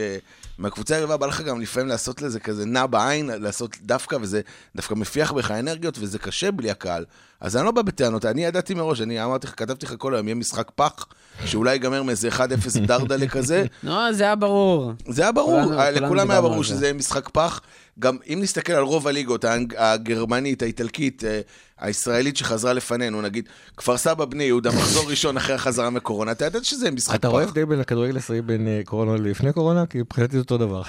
[0.59, 4.41] מהקבוצה היריבה בא לך גם לפעמים לעשות לזה כזה נע בעין, לעשות דווקא, וזה
[4.77, 7.05] דווקא מפיח בך אנרגיות, וזה קשה בלי הקהל.
[7.41, 10.29] אז אני לא בא בטענות, אני ידעתי מראש, אני אמרתי לך, כתבתי לך כל היום,
[10.29, 11.07] יהיה משחק פח,
[11.45, 12.41] שאולי ייגמר מאיזה 1-0
[12.87, 13.65] דרדלה כזה.
[13.83, 14.93] לא, זה היה ברור.
[15.09, 16.65] זה היה ברור, אה, לכולם היה ברור.
[16.65, 17.61] שזה יהיה משחק פח.
[17.99, 19.45] גם אם נסתכל על רוב הליגות,
[19.77, 21.41] הגרמנית, האיטלקית, אה,
[21.81, 26.65] הישראלית שחזרה לפנינו, נגיד, כפר סבא בני יהודה, מחזור ראשון אחרי החזרה מקורונה, אתה ידעת
[26.65, 27.19] שזה משחק פח.
[27.19, 29.87] אתה רואה הבדל בין הכדורגל הישראלי בין אה, קורונה לפני קורונה?
[29.87, 30.83] כי מבחינתי זה אותו דבר.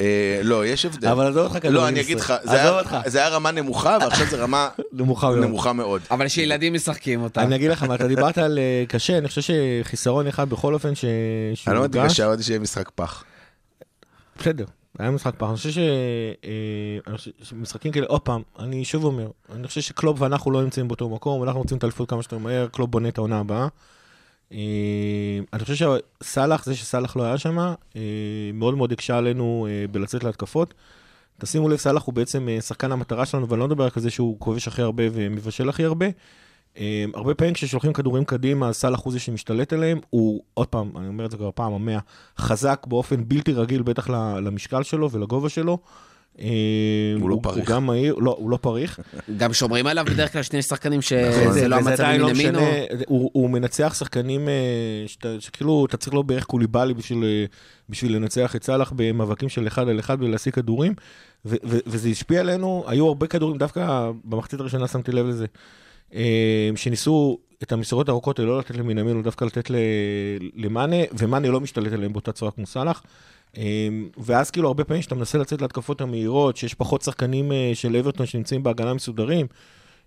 [0.00, 1.08] אה, לא, יש הבדל.
[1.08, 2.34] אבל עזוב אותך כדורגל לא, אני אגיד לך.
[3.04, 6.02] זה היה- רמה נמוכה, ועכשיו זה רמה נמוכה מאוד.
[6.10, 7.42] אבל שילדים משחקים אותה.
[7.42, 9.40] אני אגיד לך מה, אתה דיברת על קשה, אני חושב
[9.82, 11.04] שחיסרון אחד בכל אופן ש...
[11.66, 13.24] אני לא אמרתי קשה, אמרתי שיהיה משחק פח.
[14.38, 14.64] בסדר,
[14.98, 15.48] היה משחק פח.
[15.48, 15.78] אני חושב ש...
[15.78, 20.62] אה, אני חושב שמשחקים כאלה, עוד פעם, אני שוב אומר, אני חושב שקלופ ואנחנו לא
[20.62, 23.68] נמצאים באותו מקום, אנחנו רוצים את האליפות כמה שיותר מהר, קלופ בונה את העונה הבאה.
[24.52, 24.58] אה,
[25.52, 27.74] אני חושב שסאלח, זה שסאלח לא היה שם, אה,
[28.54, 30.74] מאוד מאוד הקשה עלינו בלצאת להתקפות.
[31.38, 34.68] תשימו לב, סאלח הוא בעצם שחקן המטרה שלנו, ואני לא מדבר על זה שהוא כובש
[34.68, 36.06] הכי הרבה ומבשל הכי הרבה.
[36.78, 38.70] אה, הרבה פעמים כששולחים כדורים קדימה,
[39.04, 39.98] הוא זה שמשתלט עליהם.
[40.10, 41.98] הוא, עוד פעם, אני אומר את זה כבר פעם המאה,
[42.38, 45.78] חזק באופן בלתי רגיל, בטח ל- למשקל שלו ולגובה שלו.
[46.40, 46.46] אה,
[47.20, 47.56] הוא לא פריך.
[47.56, 49.00] הוא גם מהיר, לא, הוא לא פריך.
[49.36, 52.58] גם שומרים עליו בדרך כלל שני שחקנים נכון, שזה וזה- לא המצב לא מן ימינו.
[52.60, 52.70] משנה,
[53.06, 54.54] הוא, הוא מנצח שחקנים אה,
[55.06, 57.44] שאתה- שכאילו אתה צריך לו בערך קוליבאלי בשביל, אה,
[57.88, 60.94] בשביל לנצח את סאלח במאבקים של אחד על אחד ולהשיג כדורים,
[61.46, 65.46] ו, ו, וזה השפיע עלינו, היו הרבה כדורים, דווקא במחצית הראשונה שמתי לב לזה,
[66.76, 69.70] שניסו את המסירות הארוכות לא לתת למינמין, אלא דווקא לתת
[70.54, 73.02] למאנה, ומאנה לא משתלט עליהם באותה צורה כמו סאלח.
[73.56, 73.88] אה,
[74.18, 78.26] ואז כאילו הרבה פעמים כשאתה מנסה לצאת להתקפות המהירות, שיש פחות שחקנים אה, של אברטון
[78.26, 79.46] שנמצאים בהגנה מסודרים,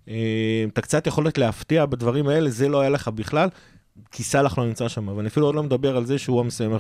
[0.10, 3.50] אה, אתה קצת יכולת להפתיע בדברים האלה, זה לא היה לך בכלל,
[4.12, 5.08] כי סאלח לא נמצא שם.
[5.08, 6.72] ואני אפילו עוד לא מדבר על זה שהוא המסיים,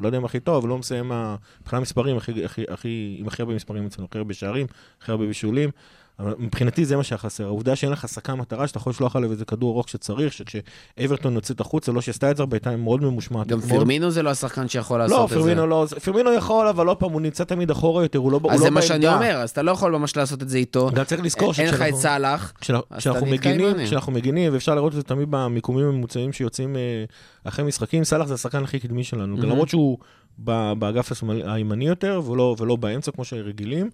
[0.00, 3.26] לא יודע אם הכי טוב, אבל הוא המסיים ה- מבחינת מספרים, הכי, הכי, הכי, עם
[3.26, 4.66] הכי הרבה מספרים אצלנו, הכי הרבה שערים,
[5.00, 5.70] הכי הרבה בישולים.
[6.18, 7.44] אבל מבחינתי זה מה שהיה חסר.
[7.44, 11.60] העובדה שאין לך שחקן מטרה, שאתה יכול לשלוח עליו איזה כדור ארוך שצריך, שכשאברטון יוצאת
[11.60, 13.46] החוצה, לא שעשתה את זה הרבה, הייתה מאוד ממושמעת.
[13.46, 15.34] גם מאוד- פירמינו זה לא השחקן שיכול לעשות לא, את זה.
[15.36, 18.52] פרמינו לא, פרמינו יכול, אבל עוד פעם, הוא נמצא תמיד אחורה יותר, הוא לא הוא
[18.52, 19.14] אז לא זה מה שאני בעמדה.
[19.26, 20.90] אומר, אז אתה לא יכול ממש לעשות את זה איתו.
[20.94, 22.52] גם צריך לזכור אין לך את סאלח.
[22.60, 23.84] כשאנחנו- מגינים, מאנה.
[23.86, 27.04] כשאנחנו מגינים, ואפשר לראות את זה תמיד במיקומים הממוצעים שיוצאים אה,
[27.44, 29.50] אחרי משחקים, סאלח זה השחקן הכי קדמי שלנו, מהמם.
[29.50, 29.98] למרות שהוא
[30.78, 31.12] באגף
[31.44, 32.20] הימני יותר,
[32.58, 33.90] ולא באמצע כמו שרגילים.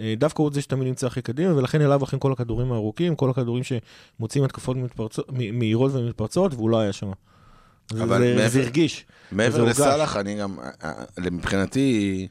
[0.00, 3.30] אה, דווקא הוא זה שתמיד נמצא הכי קדימה, ולכן אליו הולכים כל הכדורים הארוכים, כל
[3.30, 7.10] הכדורים שמוצאים התקפות מתפרצות- מהירות ומתפרצות, והוא לא היה שם.
[7.92, 9.06] זה- אבל זה- מעבר- זה הרגיש.
[9.32, 9.64] מעבר.
[9.64, 10.92] לסאלח, אני גם, אה,
[11.24, 12.28] אה, מבחינתי,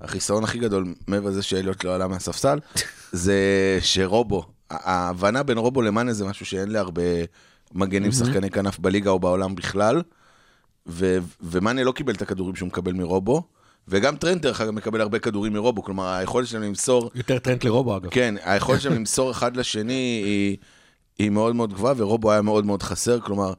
[0.00, 2.58] החיסרון הכי גדול, מעבר לזה שאליוט לא עלה מהספסל,
[3.12, 3.34] זה
[3.80, 7.02] שרובו, ההבנה בין רובו למאנה זה משהו שאין להרבה
[7.74, 10.02] מגנים שחקני כנף בליגה או בעולם בכלל,
[10.86, 13.42] ו- ומאנה לא קיבל את הכדורים שהוא מקבל מרובו,
[13.88, 17.96] וגם טרנד דרך אגב מקבל הרבה כדורים מרובו, כלומר היכולת שלהם למסור יותר טרנד לרובו
[17.96, 18.10] אגב.
[18.10, 19.92] כן, היכולת שלהם למסור אחד לשני
[20.24, 20.56] היא,
[21.18, 23.52] היא מאוד מאוד גבוהה, ורובו היה מאוד מאוד חסר, כלומר,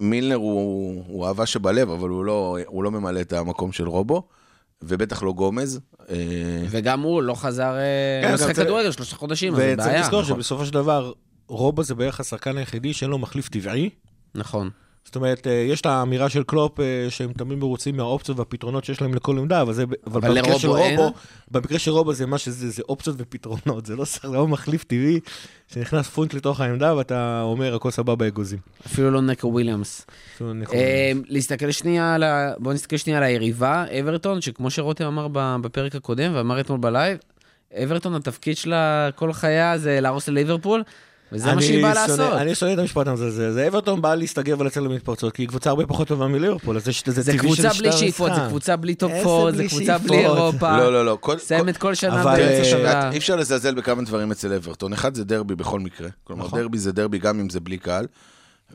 [0.00, 4.22] מילנר הוא, הוא אהבה שבלב, אבל הוא לא, הוא לא ממלא את המקום של רובו,
[4.82, 5.80] ובטח לא גומז.
[6.10, 6.16] אה,
[6.70, 10.00] וגם הוא לא חזר, אה, כן, לא צריך- כדורגל שלושה חודשים, אז זה וצריך בעיה.
[10.00, 10.34] לזכור נכון.
[10.36, 11.12] שבסופו של דבר,
[11.48, 13.90] רובו זה בערך השחקן היחידי שאין לו מחליף טבעי.
[14.34, 14.70] נכון.
[15.04, 19.02] זאת אומרת, אה, יש את האמירה של קלופ אה, שהם תמיד מרוצים מהאופציות והפתרונות שיש
[19.02, 20.68] להם לכל עמדה, אבל, זה, אבל, אבל במקרה של?
[20.68, 21.12] רובו,
[21.50, 25.20] במקרה של רובו זה מה שזה, זה אופציות ופתרונות, זה לא, זה לא מחליף טבעי
[25.68, 28.58] שנכנס פונקט לתוך העמדה ואתה אומר הכל סבבה אגוזים.
[28.86, 30.06] אפילו לא נקו וויליאמס.
[30.40, 30.76] נכון.
[30.76, 32.52] אה, להסתכל שנייה על ה...
[32.58, 35.28] בואו נסתכל שנייה על היריבה, אברטון, שכמו שרותם אמר
[35.60, 37.18] בפרק הקודם ואמר אתמול בלייב,
[37.82, 40.82] אברטון התפקיד שלה כל חייה זה להרוס לליברפול,
[41.32, 42.32] וזה מה אני שהיא באה לעשות.
[42.32, 45.70] אני שונא את המשפט הזה, זה, זה אברטון בא להסתגר ולצאת למתפרצות, כי היא קבוצה
[45.70, 48.40] הרבה פחות טובה מליברפול, אז זה, זה, זה טבעי קבוצה בלי שאיפות, זה.
[48.48, 50.18] קבוצה בלי טופ איזה 4, זה קבוצה בלי?
[50.18, 50.76] אירופה.
[50.78, 51.18] לא, לא, לא.
[51.20, 53.10] כל, מסיימת כל שנה באמצע אה, שלה.
[53.10, 54.92] אי אפשר לזלזל בכמה דברים אצל אברטון.
[54.92, 56.08] אחד זה דרבי בכל מקרה.
[56.24, 56.60] כלומר, נכון.
[56.60, 58.06] דרבי זה דרבי גם אם זה בלי קהל.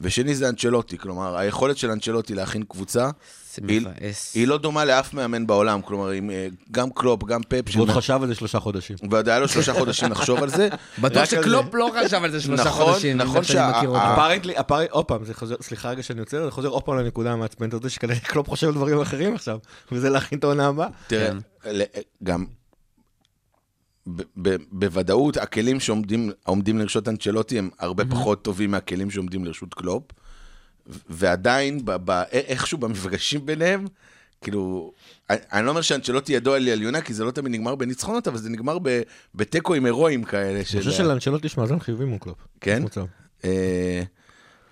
[0.01, 0.97] ושני זה אנצ'לוטי.
[0.97, 3.09] כלומר, היכולת של אנצ'לוטי להכין קבוצה,
[3.61, 4.35] זה היא- מבאס.
[4.35, 5.81] היא לא דומה לאף מאמן בעולם.
[5.81, 8.97] כלומר, אה, גם קלופ, גם פפ, הוא עוד שמ- חשב על זה שלושה חודשים.
[9.11, 10.69] ועוד היה לו שלושה חודשים לחשוב על זה.
[11.01, 13.17] בטוח שקלופ לא חשב על זה שלושה נכון, חודשים.
[13.17, 13.71] נכון שאני
[14.53, 14.85] שה- אפר...
[14.89, 17.89] עוד פעם, זה חוזר, סליחה רגע שאני עוצר, זה חוזר עוד פעם לנקודה המעצבנת הזאת,
[17.91, 19.57] שכנראה קלופ חושב על דברים אחרים עכשיו,
[19.91, 20.87] וזה להכין את העונה הבאה.
[21.07, 21.31] תראה,
[21.63, 21.71] כן.
[22.23, 22.45] גם
[24.71, 30.03] בוודאות הכלים שעומדים עומדים לרשות אנצ'לוטי הם הרבה פחות טובים מהכלים שעומדים לרשות קלופ,
[31.09, 33.85] ועדיין ב- ב- איכשהו במפגשים ביניהם,
[34.41, 34.91] כאילו,
[35.29, 38.37] אני- אני לא אומר שאנצ'לוטי ידו על עליונה, כי זה לא תמיד נגמר בניצחונות, אבל
[38.37, 38.77] זה נגמר
[39.35, 40.55] בתיקו עם הירואים כאלה.
[40.55, 42.37] אני חושב שלאנצ'לוט יש מאזן חיובי מול קלופ.
[42.61, 42.83] כן?
[43.45, 44.01] אה,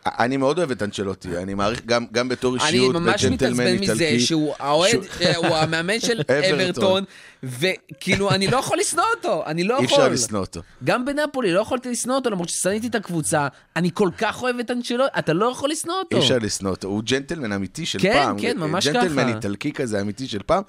[0.05, 3.81] אני מאוד אוהב את אנצ'לוטי, אני מעריך גם, גם בתור אני אישיות, ממש בג'נטלמן מתעצבן
[3.81, 4.19] מזה איטלקי.
[4.19, 6.21] שהוא האוהד, אה, הוא המאמן של
[6.53, 7.03] אברטון.
[7.43, 9.97] וכאילו, אני לא יכול לשנוא אותו, אני לא אי יכול.
[9.97, 10.61] אפשר לשנוא אותו.
[10.83, 14.71] גם בנפולי לא יכולתי לשנוא אותו, למרות ששנאתי את הקבוצה, אני כל כך אוהב את
[14.71, 16.17] אנצ'לוטי, אתה לא יכול לשנוא אותו.
[16.17, 18.39] אי אפשר לשנוא אותו, הוא ג'נטלמן אמיתי של כן, פעם.
[18.39, 19.35] כן, ממש ג'נטלמן ככה.
[19.35, 20.63] איטלקי כזה אמיתי של פעם,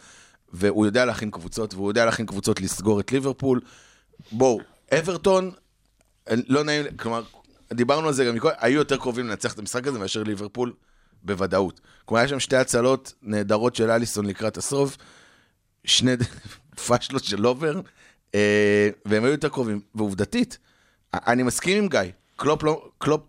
[0.53, 3.61] והוא יודע להכין קבוצות, והוא יודע להכין קבוצות לסגור את ליברפול.
[4.33, 4.61] בואו,
[4.99, 5.51] אברטון,
[6.31, 7.23] לא נעים, כלומר,
[7.73, 10.73] דיברנו על זה גם מקודם, היו יותר קרובים לנצח את המשחק הזה מאשר ליברפול,
[11.23, 11.81] בוודאות.
[12.05, 14.97] כלומר, היה שם שתי הצלות נהדרות של אליסון לקראת הסוף,
[15.85, 16.13] שני
[16.87, 17.81] פאשלות של לובר,
[18.35, 19.81] אה, והם היו יותר קרובים.
[19.95, 20.59] ועובדתית,
[21.15, 22.01] אני מסכים עם גיא,
[22.37, 22.89] קלופ לא...
[22.99, 23.23] קלופ,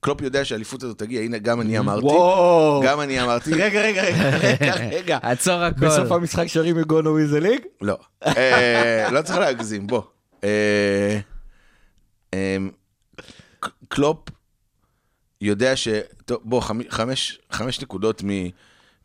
[0.00, 2.06] קלופ יודע שהאליפות הזאת תגיע, הנה, גם אני אמרתי.
[2.06, 2.82] וואו.
[2.84, 3.54] גם אני אמרתי.
[3.64, 5.18] רגע, רגע, רגע, רגע.
[5.22, 5.86] עצור הכל.
[5.86, 7.60] בסוף המשחק שרים מגונו וויז ליג?
[7.80, 7.98] לא.
[8.26, 10.02] אה, לא צריך להגזים, בוא.
[13.88, 14.18] קלופ
[15.40, 15.88] יודע ש...
[16.24, 18.48] טוב, בוא, חמ- חמש- חמש נקודות מ-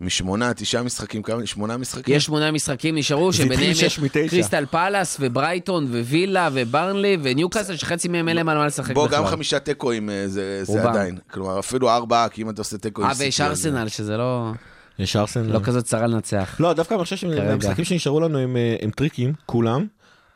[0.01, 1.45] משמונה, תשעה משחקים, כמה?
[1.45, 2.15] שמונה משחקים?
[2.15, 4.27] יש שמונה משחקים נשארו, שביניהם יש מתשע.
[4.29, 9.17] קריסטל פאלאס וברייטון ווילה וברנלי וניוקאסל, שחצי מהם אין להם על מה לשחק בוא, בכלל.
[9.17, 10.89] גם חמישה תיקו'אים אה, זה זה.
[10.89, 11.17] עדיין.
[11.31, 14.51] כלומר, אפילו ארבעה, כי אם אתה עושה תיקו עם אה, ויש ארסנל, שזה לא
[14.99, 15.53] יש ארסנל.
[15.53, 16.55] לא כזאת צרה לנצח.
[16.59, 19.87] לא, דווקא אני חושב שהמשחקים שנשארו לנו הם, אה, הם טריקים, כולם,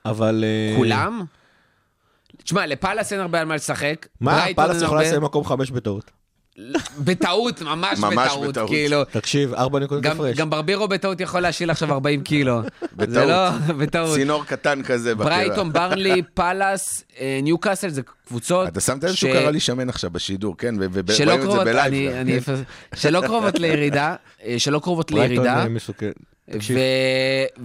[0.06, 0.44] אבל...
[0.44, 1.24] אה, כולם?
[2.44, 4.08] תשמע, לפאלאס אין הרבה על מה לשחק.
[4.22, 6.12] מה, פאלאס יכולה לסיים מקום חמש בטעות.
[7.00, 8.70] בטעות, ממש ממש בטעות, בטעות.
[8.70, 9.04] כאילו.
[9.04, 10.38] תקשיב, ארבע נקודות גם- הפרש.
[10.38, 12.62] גם ברבירו בטעות יכול להשיל עכשיו 40 קילו.
[12.64, 13.28] זה בטעות.
[13.28, 14.16] לא, בטעות.
[14.16, 15.16] צינור קטן כזה.
[15.16, 15.30] בקרע.
[15.30, 18.68] ברייטון, ברנלי, פאלאס, אה, ניוקאסל, זה קבוצות...
[18.68, 20.76] אתה שמת לב ש- שהוא קרא לי שמן עכשיו בשידור, כן?
[20.80, 21.86] ו- ו- שלא רואים את זה בלייב.
[21.94, 22.54] אני, גם, אני, כן?
[22.96, 26.12] שלא קרובות לירידה, אה, שלא קרובות לירידה, אה, מסוכן.
[26.52, 26.78] תקשיב.
[26.78, 26.80] ו...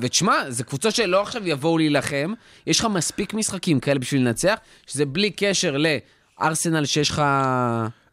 [0.00, 2.32] ותשמע, זה קבוצות שלא עכשיו יבואו להילחם,
[2.66, 4.54] יש לך מספיק משחקים כאלה בשביל לנצח,
[4.86, 7.22] שזה בלי קשר לארסנל שיש לך...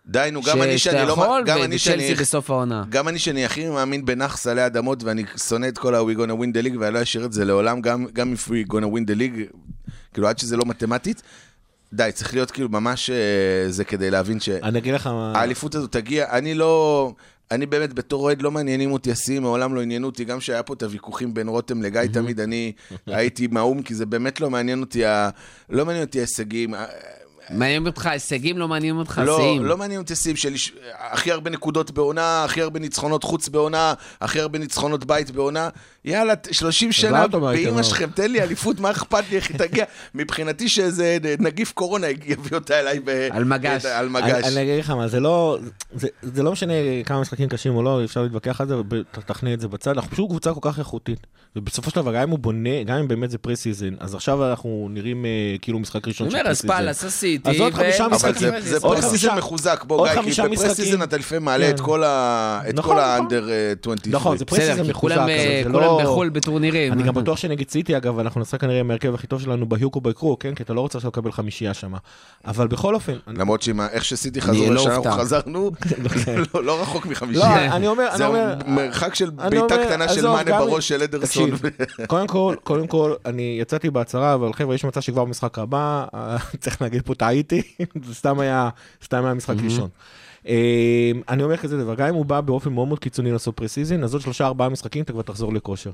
[0.05, 1.11] די, נו, גם אני שאתה שאני לא...
[1.11, 2.15] יכול, גם אני שאני...
[2.15, 2.83] בסוף העונה.
[2.89, 6.57] גם אני שאני הכי מאמין בנאחס עלי אדמות, ואני שונא את כל ה-We gonna win
[6.57, 9.17] the league, ואני לא אשאיר את זה לעולם, גם, גם if we gonna win the
[9.19, 9.57] league,
[10.13, 11.21] כאילו עד שזה לא מתמטית.
[11.93, 13.15] די, צריך להיות כאילו ממש אה,
[13.69, 15.31] זה כדי להבין אני אגיד לך מה...
[15.35, 16.25] שהאליפות הזאת תגיע.
[16.31, 17.11] אני לא...
[17.51, 20.73] אני באמת בתור אוהד לא מעניינים אותי השיאים, מעולם לא עניינו אותי, גם שהיה פה
[20.73, 22.71] את הוויכוחים בין רותם לגיא, תמיד אני
[23.07, 25.29] הייתי מהאו"ם, כי זה באמת לא מעניין אותי, ה...
[25.69, 26.73] לא מעניין אותי ההישגים.
[27.49, 29.65] מעניין אותך הישגים, לא מעניין אותך לא, שיאים.
[29.65, 30.53] לא מעניין אותי שיאים של
[30.99, 35.69] הכי הרבה נקודות בעונה, הכי הרבה ניצחונות חוץ בעונה, הכי הרבה ניצחונות בית בעונה.
[36.05, 37.83] יאללה, ת- 30 שנה, באמא לא.
[37.83, 39.85] שלכם, תן לי אליפות, מה אכפת לי, איך היא תגיע?
[40.15, 43.27] מבחינתי שאיזה נגיף קורונה יביא אותה אליי ב...
[43.31, 43.85] על מגש.
[43.85, 44.43] על אני- מגש.
[44.45, 45.57] אני אגיד לך מה, זה לא,
[45.95, 46.73] זה, זה לא משנה
[47.05, 48.75] כמה משחקים קשים או לא, אפשר להתווכח על זה,
[49.17, 51.27] ותכנה את זה בצד, אנחנו פשוט קבוצה כל כך איכותית.
[51.55, 54.49] ובסופו של דבר, גם אם הוא בונה, גם אם באמת זה פרי סיזן, אז עכשיו
[54.49, 55.29] אנחנו נראים אה,
[55.61, 56.67] כאילו משחק ראשון אני של אומר, פרי אז סיזן.
[56.73, 57.03] פאלאס,
[57.43, 57.49] עשיתי.
[57.55, 58.49] אז עוד חמישה אבל משחקים.
[58.59, 61.03] זה- זה פרסיזן מחוזק, בוא גיא, כי בפרסיזן.
[61.03, 61.85] אתה לפעמים מעלה את כן.
[61.85, 63.11] כל ה- את נכון, כל נכון.
[63.11, 63.43] האנדר
[63.81, 64.07] 23.
[64.15, 65.31] נכון, זה פרי בסדר, סיזן כי מחוזק, כולם אבל
[65.75, 65.99] אה, לא...
[66.03, 66.93] בחו"ל בטורנירים.
[66.93, 69.95] אני גם בטוח שנגד סיטי, אגב, אנחנו נשחק כנראה עם ההרכב הכי טוב שלנו בהיוק
[69.95, 70.55] ובקרו, כן?
[70.55, 71.93] כי אתה לא רוצה עכשיו לקבל חמישייה שם.
[72.47, 73.13] אבל בכל אופן...
[73.27, 75.71] למרות שאיך שסיטי חזרו לא לשם, חזרנו,
[76.53, 77.75] לא- לא רחוק מחמישייה.
[77.75, 78.55] אני אומר, אני זה.
[78.67, 81.49] מרחק של בעיטה קטנה של מאנה בראש של אדרסון.
[82.07, 86.37] קודם כל, קודם כל, אני יצאתי בהצהרה, אבל חבר'ה, יש מצב שכבר במשחק הבא, אה,
[86.61, 87.61] צריך להגיד פה טעיתי,
[88.07, 88.69] זה סתם היה,
[89.03, 89.89] סתם היה משחק ראשון.
[90.47, 94.03] אה, אני אומר כזה דבר, גם אם הוא בא באופן מאוד מאוד קיצוני לעשות pre-season,
[94.03, 95.91] אז עוד שלושה ארבעה משחקים אתה כבר תחזור לכושר.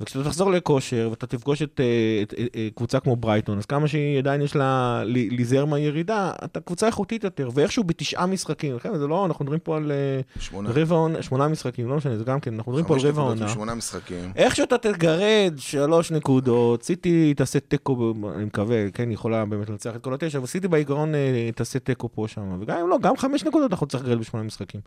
[0.00, 3.88] וכשאתה תחזור לכושר ואתה תפגוש את, אה, את, את, את קבוצה כמו ברייטון, אז כמה
[3.88, 9.06] שהיא עדיין יש לה להיזהר מהירידה, אתה קבוצה איכותית יותר, ואיכשהו בתשעה משחקים, לכן זה
[9.06, 10.70] לא, אנחנו מדברים פה על אה, שמונה.
[10.70, 13.44] רבע עונה, שמונה משחקים, לא משנה, זה גם כן, אנחנו מדברים פה על רבע עונה.
[13.44, 14.32] משמונה משחקים.
[14.36, 20.02] איך שאתה תגרד שלוש נקודות, סיטי תעשה תיקו, אני מקווה, כן, יכולה באמת לנצח את
[20.04, 23.44] כל התשע, אבל סיטי בעיקרון אה, תעשה תיקו פה שם, וגם אם לא, גם חמש
[23.44, 24.80] נקודות אנחנו צריכים לגרד בשמונה משחקים.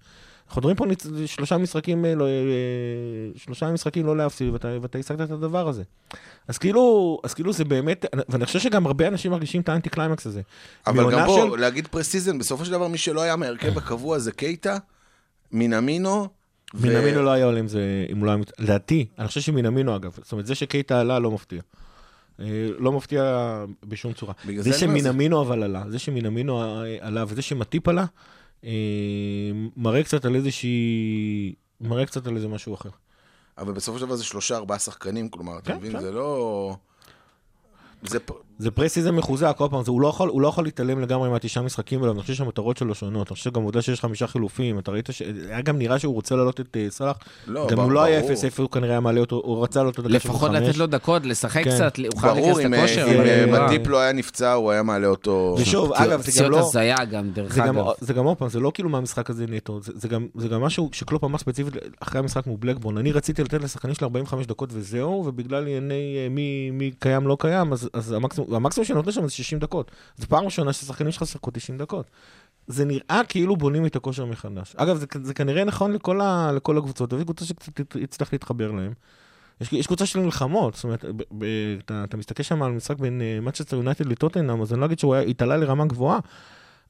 [0.47, 0.85] אנחנו מדברים פה.
[1.25, 2.31] שלושה משחקים, אה, לא, אה,
[3.35, 5.83] שלושה משחקים לא להפסיד, ואתה, ואתה השגת את הדבר הזה.
[6.47, 10.27] אז כאילו, אז כאילו זה באמת, ואני חושב שגם הרבה אנשים מרגישים את האנטי קליימקס
[10.27, 10.41] הזה.
[10.87, 14.31] אבל גם בוא, של- להגיד pre-season, בסופו של דבר מי שלא היה מהרכב הקבוע זה
[14.31, 14.77] קייטה,
[15.51, 16.27] מינמינו.
[16.75, 18.37] ו- לא היה עולה עם זה, אם לא היה...
[18.37, 21.61] מת- לדעתי, אני חושב שמינמינו אגב, זאת אומרת, זה שקייטה עלה לא מפתיע.
[22.39, 22.45] אה,
[22.79, 23.23] לא מפתיע
[23.85, 24.33] בשום צורה.
[24.57, 28.07] זה שמינמינו אבל עלה, זה שמינמינו אה, עלה וזה שמטיפ עלה, אה,
[29.77, 31.53] מראה קצת על איזושהי...
[31.81, 32.89] מראה קצת על איזה משהו אחר.
[33.57, 35.91] אבל בסופו של דבר זה שלושה, ארבעה שחקנים, כלומר, אתה כן, מבין?
[35.91, 35.99] כן.
[35.99, 36.75] זה לא...
[38.03, 38.19] זה
[38.59, 41.63] זה פרסיזם מחוזק, עוד פעם, זה- הוא לא יכול- הוא לא יכול להתעלם לגמרי מהתשעה
[41.63, 44.91] משחקים האלה, אני חושב שהמטרות שלו שונות, אני חושב שגם עובדה שיש חמישה חילופים, אתה
[44.91, 45.21] ראית ש...
[45.49, 47.17] היה גם נראה שהוא רוצה להעלות את אה, סאלח,
[47.47, 47.83] לא, גם ברור.
[47.83, 48.23] הוא לא היה 0-0,
[48.57, 50.69] הוא כנראה היה מעלה אותו, הוא רצה להעלות אותו דקה לפחות 75.
[50.69, 51.75] לתת לו דקות, לשחק כן.
[51.75, 53.05] קצת, הוא חייב ברור, להיכנס לכושר.
[53.07, 55.55] אם, אבל- אה, מטיפ לא היה נפצע, הוא היה מעלה אותו...
[55.59, 56.59] ושוב, אגב, זה גם פציעות לא...
[56.59, 57.87] הזיה גם, דרך זה גם, אגב.
[57.99, 59.91] זה גם עוד פעם, זה לא כאילו מהמשחק הזה נטו, זה,
[60.35, 62.97] זה, גם, משהו שקלופ אמר ספציפית אחרי המשחק מול בלקבורן.
[62.97, 65.93] אני רציתי לתת לשחקנים של 45 דקות וזהו, ובגלל ענייני
[66.23, 69.91] אה, מי, מי קיים לא קיים, אז, אז המקסימום, המקסימום שאני שם זה 60 דקות.
[70.17, 72.05] זו פעם ראשונה ששחקנים שלך שיחקו 90 דקות.
[72.67, 74.73] זה נראה כאילו בונים את הכושר מחדש.
[74.75, 78.93] אגב, זה, זה כנראה נכון לכל, ה, לכל הקבוצות, ויש קבוצה שקצת יצטרך להתחבר להם.
[79.61, 81.45] יש, יש קבוצה של מלחמות, זאת אומרת, ב, ב,
[81.85, 85.15] אתה, אתה מסתכל שם על משחק בין מנצ'סטר יונייטד לטוטנאם, אז אני לא אגיד שהוא
[85.15, 86.19] היה- התעלה לרמה גבוהה,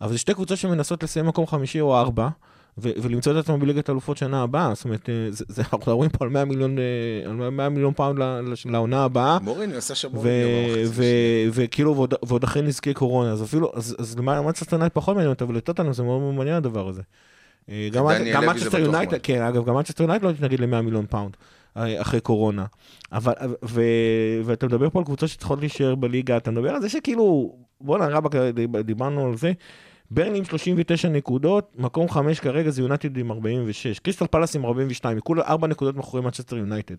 [0.02, 2.30] אבל זה שתי קבוצות שמנסות לסיים מקום חמישי או ארבע,
[2.78, 4.74] ולמצוא את עצמם בליגת אלופות שנה הבאה.
[4.74, 7.94] זאת אומרת, אה, זה, זה, אנחנו מדברים פה על 100 מיליון, אה, על 100 מיליון
[7.94, 8.20] פאונד
[8.66, 9.40] לעונה הבאה.
[9.40, 10.84] מוריניו עשה שם ו- מוריניו.
[10.88, 11.04] ו-
[11.52, 15.94] וכאילו, ועוד, אחרי נזקי קורונה, אז אפילו, אז, למה מנצ'סטר יונייטד פחות מעניין אותה, ולטוטנאם
[15.94, 17.02] זה מאוד מעניין הדבר הזה.
[17.70, 19.18] אה, גם מנצ'סטר יונייטד.
[19.24, 21.38] כן, אגב, גם מנצ'סטר יונייטד לא תתנגד ל-100 מיליון פאונד
[21.76, 22.66] אחרי קורונה.
[23.12, 23.34] אבל,
[23.66, 23.82] ו,
[24.44, 28.36] ואתה מדבר פה על קבוצות שצריכות להישאר בליגה, אתה מדבר על זה שכאילו, בואנה, רבאק,
[28.86, 29.52] דיברנו על זה.
[30.12, 35.20] ברנלי עם 39 נקודות, מקום 5 כרגע זה יונייטד עם 46, קריסטל פאלאס עם 42,
[35.20, 36.96] כולה 4 נקודות מאחורי מנצ'סטר יונייטד.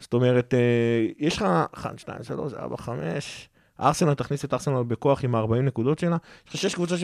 [0.00, 3.48] זאת אומרת, אה, יש לך 1, 2, 3, 4, 5,
[3.80, 6.16] ארסנל תכניס את ארסנל בכוח עם ה-40 נקודות שלה,
[6.48, 6.98] יש לך 6 קבוצות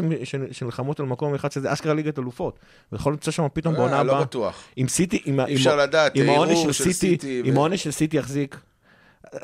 [0.53, 2.59] שנלחמות על מקום אחד שזה אשכרה ליגת אלופות,
[2.92, 4.64] ויכול למצוא שם פתאום בעונה אה, לא הבאה, בטוח.
[4.77, 5.66] עם סיטי, עם העונש
[6.51, 8.61] ערעור של סיטי, ו- העונש של סיטי יחזיק.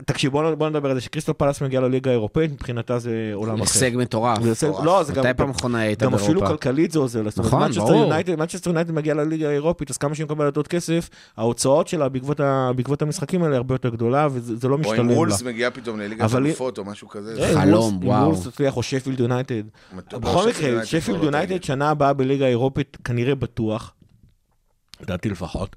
[0.07, 3.63] תקשיב, בוא בוא נדבר על זה, שקריסטל פלאס מגיע לליגה האירופאית, מבחינתה זה עולם אחר.
[3.85, 4.43] הישג מטורף.
[4.43, 5.25] זה הישג- לא, זה גם...
[5.25, 6.47] מתי פעם אחרונה היית גם אפילו באירופה?
[6.57, 7.23] כלכלית זה עוזר.
[7.37, 8.13] נכון, Manchester ברור.
[8.13, 12.41] United- Manchester יונייטד מגיע לליגה האירופית, אז כמה שהיא מקבלת עוד כסף, ההוצאות שלה בעקבות
[12.41, 15.15] ה- בעקבות המשחקים האלה הרבה יותר גדולה, וזה זה לא או משתלם אם לה.
[15.17, 17.31] וולס מגיע פתאום לליגת אבל- אלופות או משהו כזה.
[17.31, 18.27] אה, זה אם חלום, וולס- אם וואו.
[18.27, 19.63] וולס תצליח, או שפילד יונייטד.
[20.13, 21.63] בכל מקרה, שפילד לא יונייטד.
[21.63, 23.93] שנה הבאה בליגה האירופית כנראה בטוח.
[25.01, 25.77] לדעתי לפחות.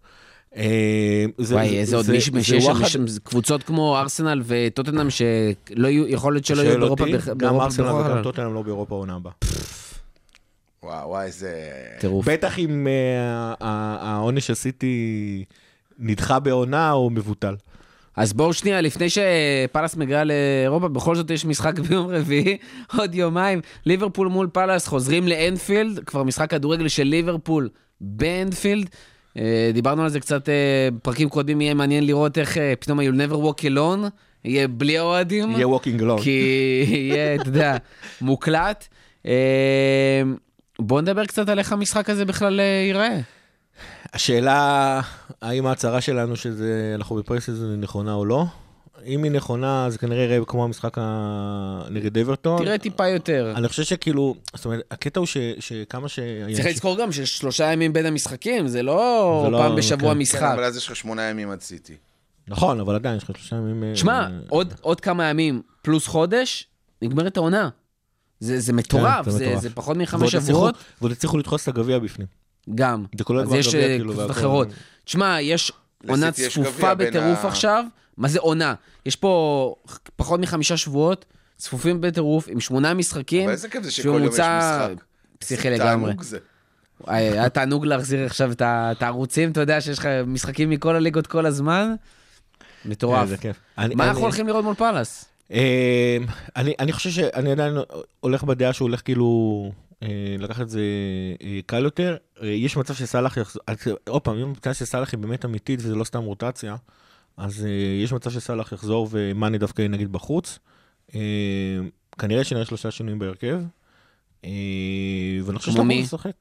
[0.57, 4.41] אה, זה- וואי, זה- איזה עוד מישהו שיש שם, וואחד- יש שם קבוצות כמו ארסנל
[4.45, 8.11] וטוטנאם שלא יהיו, יכול להיות שלא יהיו באירופה אותי, בכ- גם ארסנל בכלל.
[8.11, 9.33] וגם טוטנאם לא באירופה עונה הבאה.
[10.83, 11.53] וואו, וואי, זה...
[11.99, 12.27] טירוף.
[12.29, 13.53] בטח אם אה,
[13.99, 15.43] העונש עשיתי
[15.99, 17.55] נדחה בעונה או מבוטל.
[18.15, 22.57] אז בואו שנייה, לפני שפאלאס מגיעה לאירופה, בכל זאת יש משחק ביום רביעי,
[22.97, 23.61] עוד יומיים.
[23.85, 27.69] ליברפול מול פאלאס, חוזרים לאנפילד, כבר משחק כדורגל של ליברפול
[28.01, 28.89] באנפילד.
[29.37, 33.31] אה, דיברנו על זה קצת אה, בפרקים קודמים, יהיה מעניין לראות איך אה, פתאום ה-You'll
[33.31, 34.09] never walk alone,
[34.45, 35.51] יהיה בלי האוהדים.
[35.51, 36.21] יהיה walking alone.
[36.21, 37.77] כי יהיה, אתה יודע,
[38.21, 38.87] מוקלט.
[39.25, 40.21] אה,
[40.79, 43.19] בואו נדבר קצת על איך המשחק הזה בכלל אה, ייראה.
[44.13, 45.01] השאלה,
[45.41, 48.45] האם ההצהרה שלנו שזה, אנחנו בפרסיס זה נכונה או לא?
[49.05, 52.63] אם היא נכונה, זה כנראה יראה כמו המשחק ה- נגד אברטון.
[52.63, 53.53] תראה טיפה יותר.
[53.55, 56.19] אני חושב שכאילו, זאת אומרת, הקטע הוא ש, שכמה ש...
[56.55, 60.13] צריך לזכור גם שיש שלושה ימים בין המשחקים, זה לא זה לא- פעם בשבוע כן.
[60.13, 60.41] כן, משחק.
[60.53, 61.93] אבל אז יש לך שמונה ימים עד סיטי.
[62.47, 63.83] נכון, אבל עדיין, יש לך שלושה ימים...
[63.83, 66.67] אה, שמע, אה, עוד, עוד כמה ימים פלוס חודש,
[67.01, 67.69] נגמרת העונה.
[68.39, 69.61] זה, זה מטורף, כן, זה זה, מטורף.
[69.61, 72.27] זה פחות מחמש ועוד שבועות, ועוד הצליחו לדחוס את הגביע בפנים.
[72.75, 73.05] גם.
[73.17, 74.31] זה כולל אז כבר יש אה, כאילו, קבוצות.
[74.31, 74.67] אחרות.
[75.05, 75.71] תשמע, יש
[76.07, 77.85] עונה צפופה בטירוף ה- עכשיו.
[78.17, 78.73] מה זה עונה?
[79.05, 79.75] יש פה
[80.15, 81.25] פחות מחמישה שבועות,
[81.57, 83.43] צפופים בטירוף, עם שמונה משחקים.
[83.43, 84.89] אבל איזה כיף זה שכל יום יש משחק.
[85.39, 86.13] פסיכי לגמרי.
[87.01, 91.45] וואי, היה תענוג להחזיר עכשיו את הערוצים, אתה יודע שיש לך משחקים מכל הליגות כל
[91.45, 91.95] הזמן.
[92.85, 93.23] מטורף.
[93.23, 93.55] איזה כיף.
[93.77, 95.25] אני- מה אני- אנחנו הולכים לראות מול פאלאס?
[95.51, 96.17] אה,
[96.55, 97.73] אני, אני חושב שאני עדיין
[98.19, 99.71] הולך בדעה שהוא הולך כאילו
[100.03, 100.07] אה,
[100.39, 100.81] לקחת את זה
[101.43, 102.15] אה, קל יותר.
[102.41, 103.77] אה, יש מצב שסאלח יחזור, אז,
[104.09, 106.75] עוד פעם, אם מצב שסאלח היא באמת אמיתית וזה לא סתם רוטציה,
[107.37, 107.71] אז אה,
[108.03, 110.59] יש מצב שסאלח יחזור ומאני דווקא יהיה נגיד בחוץ.
[111.15, 111.19] אה,
[112.19, 113.59] כנראה שנראה שלושה שינויים בהרכב.
[114.45, 114.49] אה,
[115.45, 115.81] ואני חושב שאתה?
[115.83, 116.31] יכול לשחק.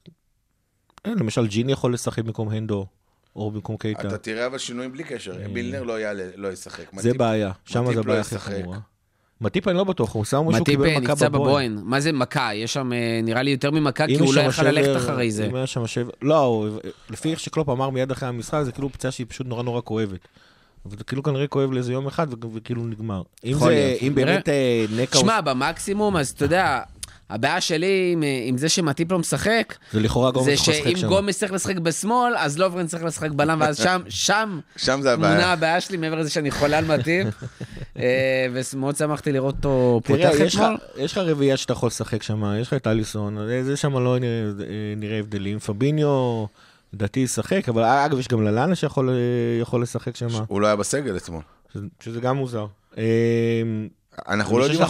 [1.05, 2.85] אה, למשל ג'יני יכול לשחק במקום הנדו,
[3.35, 4.07] או במקום קייטה.
[4.07, 5.37] אתה תראה אבל שינויים בלי קשר.
[5.49, 6.83] מילנר לא יעלה- לא ישחק.
[6.97, 8.37] זה מטיפ- בעיה, שם מטיפ זה לא הבעיה הכי.
[8.37, 8.79] חמורה.
[9.41, 11.41] מטיפ אני לא בטוח, הוא שם מטיפ קיבל מכה נפצע בבוהן.
[11.73, 11.89] בבוהן.
[11.89, 12.49] מה זה מכה?
[12.55, 15.45] יש שם, אה, נראה לי, יותר ממכה, כי הוא לא יכל ללכת אחרי זה.
[15.47, 16.09] אם היה שם שבר...
[16.21, 16.67] לא,
[17.09, 20.27] לפי איך שקלופ אמר מיד אחרי המשחק, זה כאילו פציעה שהיא פשוט נורא נורא כואבת.
[20.89, 23.21] אבל זה כאילו כנראה כואב לאיזה יום אחד וכאילו נגמר.
[23.45, 23.97] אם זה.
[24.01, 24.15] אם.
[24.15, 26.79] באמת אה, נקע, הוא- שמע, במקסימום, אז אתה יודע,
[27.29, 30.83] הבעיה שלי עם, אה, עם זה שמטיפ לא משחק, זה לכאורה גומס זה יכול לשחק
[30.89, 31.07] שאם שם.
[31.07, 35.53] גומס צריך לשחק בשמאל, אז לוברן צריך לשחק בלם, ואז שם, שם שם זה הבעיה.
[35.53, 37.27] הבעיה שלי, מעבר לזה שאני חולה על מטיפ.
[37.99, 40.77] אה, ומאוד שמחתי לראות אותו פותח אתמול.
[40.97, 44.19] יש לך רביעייה שאתה יכול לשחק שם, יש לך את אליסון, זה שם לא אה,
[44.97, 45.59] נראה הבדלים.
[45.59, 46.45] פביניו,
[46.93, 49.15] לדעתי ישחק, אבל אגב, יש גם ללאנה שיכול אה,
[49.61, 51.41] יכול לשחק שם, הוא לא היה בסגל אתמול.
[51.73, 52.65] שזה- שזה גם מוזר.
[52.97, 53.03] אה,
[54.27, 54.81] אנחנו אני לא יודעים.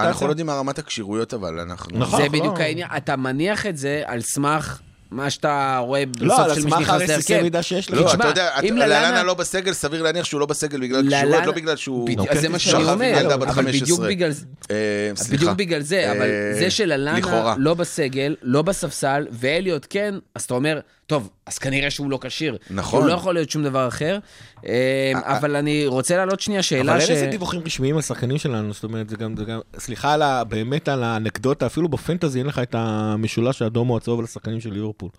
[0.00, 1.98] אנחנו לא יודעים מה רמת הכשירויות, אבל אנחנו...
[1.98, 2.18] נכון.
[2.18, 4.80] זה אנחנו בדיוק לא- העניין, אתה מניח את זה על סמך
[5.12, 7.44] מה שאתה רואה לא, בסוף על של מי סמך שנכנס הרסיסי להרכב.
[7.44, 7.98] מידע שיש לך.
[8.00, 11.76] לא, אתה יודע, ללאנה- לא בסגל, סביר להניח שהוא לא בסגל בגלל כשירויות, לא בגלל
[11.76, 12.06] שהוא...
[12.06, 13.80] בדיוק, נוקט אז זה מה שאני אומר, אבל 15.
[13.82, 14.44] בדיוק בגלל זה.
[14.70, 14.76] אה,
[15.16, 15.36] סליחה.
[15.44, 17.54] בדיוק בגלל זה, אבל אה, זה שללאנה.
[17.58, 22.56] לא בסגל, לא בספסל, ואליוט כן, אז אתה אומר, טוב, אז כנראה שהוא לא כשיר.
[22.70, 23.00] נכון.
[23.00, 24.18] הוא לא יכול להיות שום דבר אחר.
[24.66, 27.02] אה, אבל אני רוצה להעלות שנייה שאלה אבל ש...
[27.10, 29.34] אין איזה דיווחים רשמיים על שחקנים שלנו, זאת אומרת, זה גם,
[29.78, 34.24] סליחה על באמת על האנקדוטה, אפילו בפנטזי אין לך את המשולש האדום או הצהוב על
[34.24, 34.72] השחקנים של
[35.02, 35.10] ליברפול.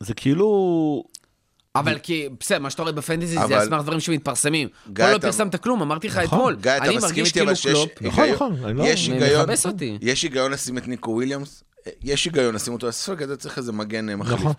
[0.00, 1.04] זה כאילו,
[1.74, 4.68] אבל כי, בסדר, מה שאתה רואה בפנטזי זה על סמך דברים שמתפרסמים.
[4.92, 6.38] גיא, פה לא אתה- פרסמת כלום, אמרתי לך נכון.
[6.38, 6.56] אתמול.
[6.60, 7.72] גיא, אתה אני מסכים מרגיש איתי כאילו אבל שיש...
[7.72, 9.40] קלופ, נכון, נכון, אני לא- יש היגיון...
[9.42, 9.98] מכבס אותי.
[10.00, 11.64] יש היגיון לשים את נקו וויליאמס,
[12.02, 14.40] יש היגיון לשים אותו לספק, אתה צריך איזה מגן אה, מחליף.
[14.40, 14.52] נכון.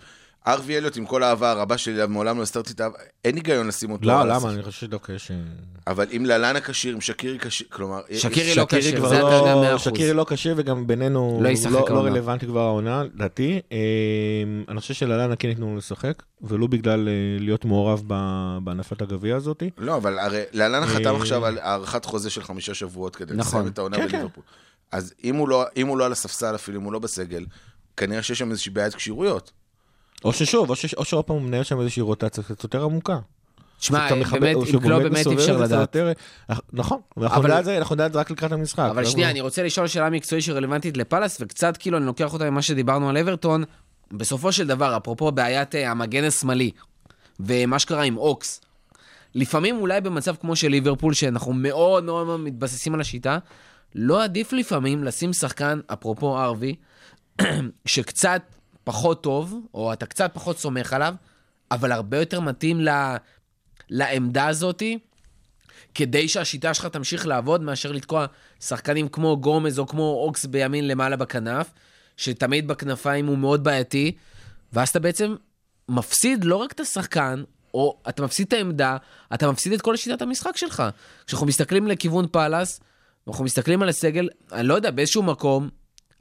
[0.52, 3.90] הארווי אליוט, עם כל האהבה הרבה שלי, מעולם לא הסתרתי את האהבה, אין היגיון לשים
[3.90, 4.06] אותו.
[4.06, 4.50] לא, למה?
[4.50, 5.30] אני חושב שדווקא יש...
[5.30, 5.36] אה,
[5.86, 8.00] אבל אם ללאנה כשיר, אם שקירי כשיר, כלומר...
[8.14, 9.84] שקירי לא כשיר, זה אתה יודע לא, מאה אחוז.
[9.84, 12.00] שקירי לא כשיר וגם בינינו לא לא, לא.
[12.00, 13.60] רלוונטי כבר העונה, לדעתי.
[13.72, 13.78] אה,
[14.68, 18.02] אני חושב שלאלנה כן ייתנו לו לשחק, ולו בגלל אה, להיות מעורב
[18.64, 19.62] בהנפת הגביע הזאת.
[19.78, 23.58] לא, אבל הרי ללאנה חתם אה, עכשיו על הארכת חוזה של חמישה שבועות כדי נכון.
[23.60, 24.12] לסיים את העונה כן, כן.
[24.12, 24.44] בליברפול.
[24.92, 27.46] אז הוא לא- אם הוא לא על הספסל אפילו, אם הוא לא בסגל,
[27.96, 29.52] כנראה שיש שם איזושהי בעיית כשירויות.
[30.24, 33.18] או ששוב, או ש- או שעוד פעם הוא מנהל שם איזושהי רוטציה קצת יותר עמוקה.
[34.16, 35.94] מכבד- באמת, שהוא קלופ באמת מסובב אפשר לדעת.
[35.94, 36.12] יותר-
[36.72, 38.78] נכון, ואנחנו אבל- נדע את זה- אנחנו נדע את זה רק לקראת המשחק.
[38.90, 42.50] אבל לא- שנייה, אני רוצה לשאול שאלה מקצועית שרלוונטית לפאלאס, וקצת כאילו אני לוקח אותה
[42.50, 43.64] ממה שדיברנו על אברטון.
[44.12, 46.70] בסופו של דבר, אפרופו בעיית אה, המגן השמאלי,
[47.40, 48.60] ומה שקרה עם אוקס,
[49.34, 53.38] לפעמים אולי במצב כמו של ליברפול, שאנחנו מאוד מאוד מאוד מתבססים על השיטה,
[53.94, 56.74] לא עדיף לפעמים לשים שחקן, אפרופו ארווי,
[57.86, 58.42] שקצת
[58.84, 61.14] פחות טוב, או אתה קצת פחות סומך עליו,
[61.70, 62.88] אבל הרבה יותר מתאים ל...
[63.90, 64.98] לעמדה הזאתי,
[65.94, 68.26] כדי שהשיטה שלך תמשיך לעבוד, מאשר לתקוע
[68.60, 71.70] שחקנים כמו גומז או כמו אוקס בימין למעלה בכנף,
[72.16, 74.12] שתמיד בכנפיים הוא מאוד בעייתי,
[74.72, 75.34] ואז אתה בעצם
[75.88, 77.42] מפסיד לא רק את השחקן,
[77.74, 78.96] או אתה מפסיד את העמדה,
[79.34, 80.82] אתה מפסיד את כל שיטת המשחק שלך.
[81.26, 82.80] כשאנחנו מסתכלים לכיוון פאלאס,
[83.28, 85.68] אנחנו מסתכלים על הסגל, אני לא יודע, באיזשהו מקום,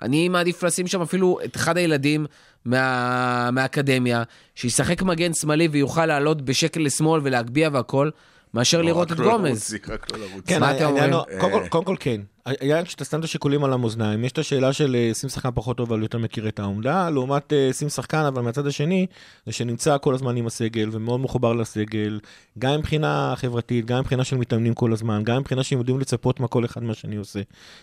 [0.01, 2.25] אני מעדיף לשים שם אפילו את אחד הילדים
[2.65, 3.49] מה...
[3.51, 4.23] מהאקדמיה,
[4.55, 8.09] שישחק מגן שמאלי ויוכל לעלות בשקל לשמאל ולהגביה והכל,
[8.53, 9.73] מאשר לראות רק את לא גומז.
[9.73, 10.43] לרוץ, רק לא לרוץ.
[10.47, 11.13] כן, מה אתם אומרים?
[11.39, 12.21] כל- קודם כל כן.
[12.49, 15.77] העניין כשאתה שם את השיקולים על המאזניים, יש את השאלה של אה, שים שחקן פחות
[15.77, 19.07] טוב אבל יותר מכיר את העומדה, לעומת אה, שים שחקן אבל מהצד השני,
[19.45, 22.19] זה שנמצא כל הזמן עם הסגל ומאוד מחובר לסגל,
[22.59, 26.47] גם מבחינה חברתית, גם מבחינה של מתאמנים כל הזמן, גם מבחינה שהם יודעים לצפות מה
[26.47, 27.39] כל אחד מה שאני עושה.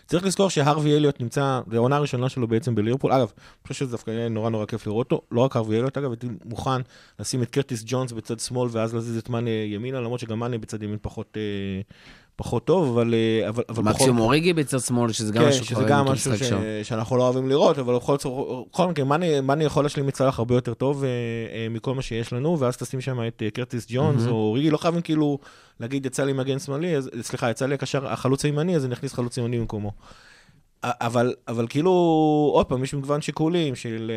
[0.07, 3.91] צריך לזכור שהרווי אליוט נמצא, זו העונה הראשונה שלו בעצם בליברפול, אגב, אני חושב שזה
[3.91, 6.81] דווקא יהיה נורא נורא כיף לראות אותו, לא רק הרווי אליוט, אגב, הייתי מוכן
[7.21, 10.83] לשים את קרטיס ג'ונס בצד שמאל ואז להזיז את מאנה ימינה, למרות שגם מאנה בצד
[10.83, 11.37] ימין פחות...
[11.37, 11.81] אה,
[12.37, 15.85] פחות טוב, אבל, אה, אבל, אבל מקסימום אוריגי בצד שמאל, שזה גם כן, משהו שזה
[15.85, 16.43] גם מכיר משהו ש...
[16.43, 16.59] שם.
[16.83, 18.17] שאנחנו לא אוהבים לראות, אבל בכל
[18.89, 19.05] מקרה,
[19.43, 22.77] מאני- יכול להשלים את סלאח הרבה יותר טוב אה, אה, מכל מה שיש לנו, ואז
[22.77, 24.33] תשים שם את אה, קרטיס ג'ונס מהמם.
[24.33, 25.39] או ריגי, לא חייבים כאילו
[25.81, 29.37] להגיד, יצא לי מגן שמאלי, סליחה, יצא לי הקשר, החלוץ הימני, אז אני אכניס חלוץ
[29.37, 29.93] ימני במקומו.
[30.85, 31.91] אבל, אבל כאילו,
[32.55, 34.11] עוד פעם, יש מגוון שיקולים של,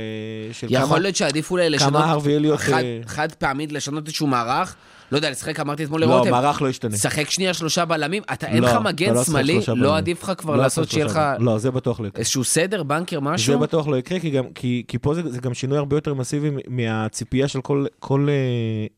[0.48, 2.60] אה, של כמה, יכול להיות שעדיף אולי לשנות, כמה הרווי אליוט...
[2.60, 4.76] חד- אה, חד פעמית לשנות איזשהו מערך,
[5.12, 6.98] לא יודע, לשחק, אמרתי אתמול לא, לרותם, מערך לא ישתנה.
[6.98, 9.98] שחק שנייה שלושה בלמים, אתה אין לא, לך אתה מגן לא שמאלי, לא.
[9.98, 11.20] עדיף לך כבר לא לעשות שיהיה לך.
[11.40, 12.20] לא, זה בטוח לא יקרה.
[12.20, 13.60] איזשהו סדר, בנקר, זה משהו?
[13.60, 16.50] בטוח לא יקרה, כי, גם, כי, כי פה זה, זה גם שינוי הרבה יותר מסיבי
[16.68, 18.34] מהציפייה של כל, כל אה,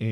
[0.02, 0.08] אה,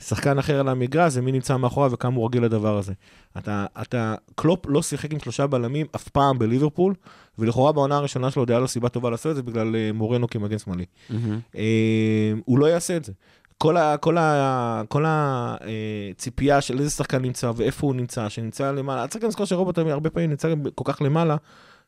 [0.00, 2.92] שחקן אחר על המגרש, זה מי נמצא מאחוריו וכמה הוא רגיל לדבר הזה.
[3.38, 6.94] אתה, אתה, קלופ לא שיחק עם שלושה בלמים אף פעם בליברפול,
[7.38, 10.28] ולכאורה בעונה הראשונה שלו עוד היה לו סיבה טובה לעשות את זה בגלל אה, מורנו
[10.28, 10.84] כמגן שמאלי.
[11.10, 11.40] מהמם.
[11.56, 13.12] אה, הוא לא יעשה את זה.
[13.58, 19.06] כל, ה, כל, ה, כל הציפייה של איזה שחקן נמצא ואיפה הוא נמצא, שנמצא למעלה,
[19.06, 21.36] צריך גם לזכור שרובוט הרבה פעמים נמצא כל כך למעלה,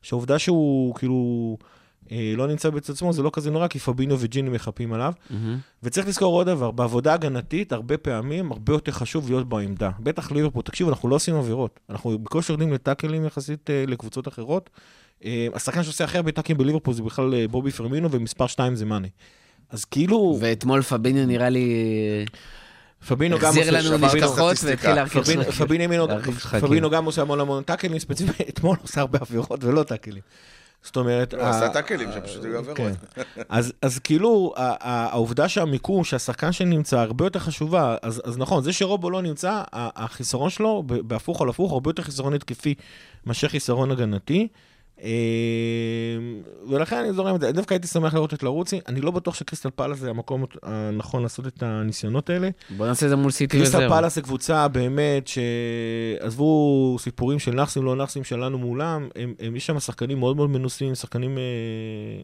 [0.01, 1.67] שהעובדה שהוא כאילו אה,
[2.37, 5.13] לא נמצא בצד שמאל זה לא כזה נורא, כי פבינו וג'יני מחפים עליו.
[5.29, 5.57] מהמם.
[5.83, 9.89] וצריך לזכור עוד דבר, בעבודה הגנתית, הרבה פעמים, הרבה יותר חשוב להיות בעמדה.
[9.99, 11.79] בטח ליברפול, תקשיבו, אנחנו לא עושים עבירות.
[11.89, 14.69] אנחנו בקושי יורדים לטאקלים יחסית אה, לקבוצות אחרות.
[15.25, 18.85] אה, השחקן שעושה הכי הרבה טאקלים בליברפול זה בכלל אה, בובי פרמינו, ומספר 2 זה
[18.85, 19.07] מאנה.
[19.69, 21.75] אז כאילו, ואתמול פביניו נראה לי
[23.07, 23.89] פבינו גם החזיר עושה...
[23.89, 24.69] לנו את נשכחות הסטטיסטיקה.
[24.69, 25.43] והתחיל להרכיב פבינו-.
[25.43, 26.59] פבינו- שחקים.
[26.59, 30.21] פבינו גם עושה המון המון טאקלים ספציפית, אתמול עושה הרבה עבירות ולא טאקלים.
[30.83, 31.33] זאת אומרת...
[31.33, 32.77] הוא ה- עשה טאקלים שפשוט היו עבירות.
[32.77, 32.91] כן.
[33.81, 37.95] אז, כאילו, העובדה שהמיקום, שהשחקן שנמצא, הרבה יותר חשובה.
[38.01, 42.75] אז, נכון, זה שרובו לא נמצא, החיסרון שלו, בהפוך על הפוך, הרבה יותר חיסרון התקפי
[43.25, 44.47] מאשר חיסרון הגנתי.
[45.01, 45.09] אה,
[46.69, 47.51] ולכן אני זורם את זה.
[47.51, 48.79] דווקא הייתי שמח לראות את לרוצי.
[48.87, 52.49] אני לא בטוח שקריסטל פלאס זה המקום הנכון לעשות את הניסיונות האלה.
[52.77, 53.89] בוא נעשה את זה מול סיטי קריסטל וזהו.
[53.89, 59.65] פלאס זה קבוצה באמת שעזבו סיפורים של נאחסים, לא נאחסים שלנו מולם, הם, הם, יש
[59.65, 61.43] שם שחקנים מאוד מאוד מנוסים, שחקנים אה,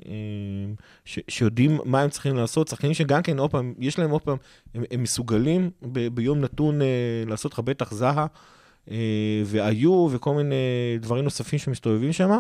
[0.07, 0.73] אה,
[1.05, 4.37] ש, שיודעים מה הם צריכים לעשות, שחקנים שגם כן, עוד פעם, יש להם עוד פעם,
[4.75, 6.87] הם, הם מסוגלים ב, ביום נתון אה,
[7.27, 8.25] לעשות לך בטח זהה,
[9.45, 10.55] והיו וכל מיני
[10.99, 12.39] דברים נוספים שמסתובבים שם.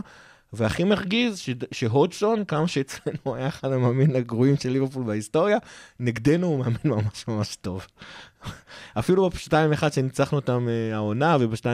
[0.53, 5.57] והכי מרגיז, ש- שהודסון, כמה שאצלנו היה אחד המאמין הגרועים של ליברפול בהיסטוריה,
[5.99, 7.87] נגדנו הוא מאמן ממש ממש טוב.
[8.99, 9.51] אפילו ב-2-1
[9.91, 11.65] שניצחנו אותם אה, העונה, וב-2-0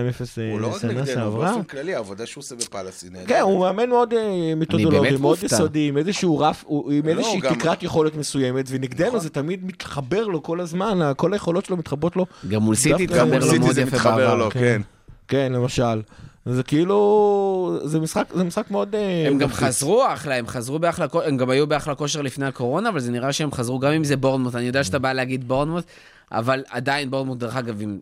[0.52, 1.52] הוא לא רק שנה נגדנו, שעברה.
[1.52, 3.28] באופן כללי, העבודה שהוא עושה בפאלאס היא נהדרת.
[3.28, 5.38] כן, הוא מאמן מאוד אה, מתודולוגי, מאוד.
[5.44, 9.20] יסודי, עם איזשהו רף, הוא- עם לא, איזושהי גם- תקרת יכולת מסוימת, ונגדנו נכון.
[9.20, 12.26] זה תמיד מתחבר לו כל הזמן, כל היכולות שלו מתחברות לו.
[12.50, 14.36] גם מול סיטי התחבר לו מאוד זה יפה מתחבר בעבר.
[14.36, 14.82] לו, כן.
[15.28, 16.02] כן, למשל.
[16.46, 18.96] זה כאילו, זה משחק, זה משחק מאוד...
[18.96, 19.50] אה, הם גם.
[19.50, 23.34] חזרו אחלה, הם חזרו באחלה, הם גם היו באחלה כושר לפני הקורונה, אבל זה נראה
[23.34, 25.84] שהם חזרו, גם אם זה בורנמוט, אני יודע שאתה בא להגיד בורנמוט,
[26.32, 28.00] אבל עדיין בורנמוט, דרך אגב, עם,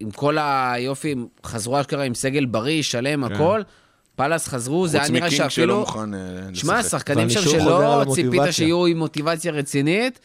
[0.00, 3.62] עם כל היופי, הם חזרו אשכרה עם סגל בריא, שלם, הכל,
[4.16, 5.80] פאלאס חזרו, זה היה חוץ נראה מקינג שלא שאפילו...
[5.80, 6.18] מוכן אה,
[6.54, 6.86] שמע, לשחק.
[6.86, 8.42] השחקנים ואני שם שלא ציפית.
[8.50, 10.20] שיהיו עם מוטיבציה רצינית,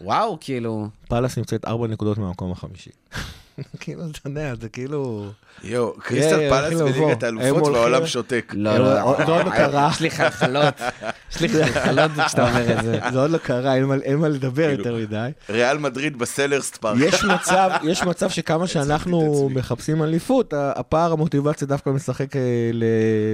[0.00, 0.88] וואו, כאילו...
[1.08, 2.90] פאלאס נמצאת ארבע נקודות מהמקום החמישי.
[3.80, 5.26] כאילו, אתה יודע, זה כאילו...
[5.64, 7.06] יואו, קריסטל כן, פלאס הולכים לבוא.
[7.06, 8.52] בליגת האלופות והעולם שותק.
[8.56, 9.88] לא, אה, לא, עוד לא קרה.
[9.92, 10.74] יש לי חלחלות,
[11.30, 13.00] יש לי חלחלות כשאתה אומר את זה.
[13.12, 13.84] זה עוד לא קרה, אין
[14.18, 14.78] מה- לדבר כאילו.
[14.98, 15.30] יותר מדי.
[15.50, 16.98] ריאל מדריד בסלהרסט פארק.
[17.00, 19.48] יש מצב, יש מצב שכמה שאנחנו.
[19.54, 22.40] מחפשים אליפות, ה- הפער המוטיבציה דווקא משחק אה,
[22.72, 22.84] ל-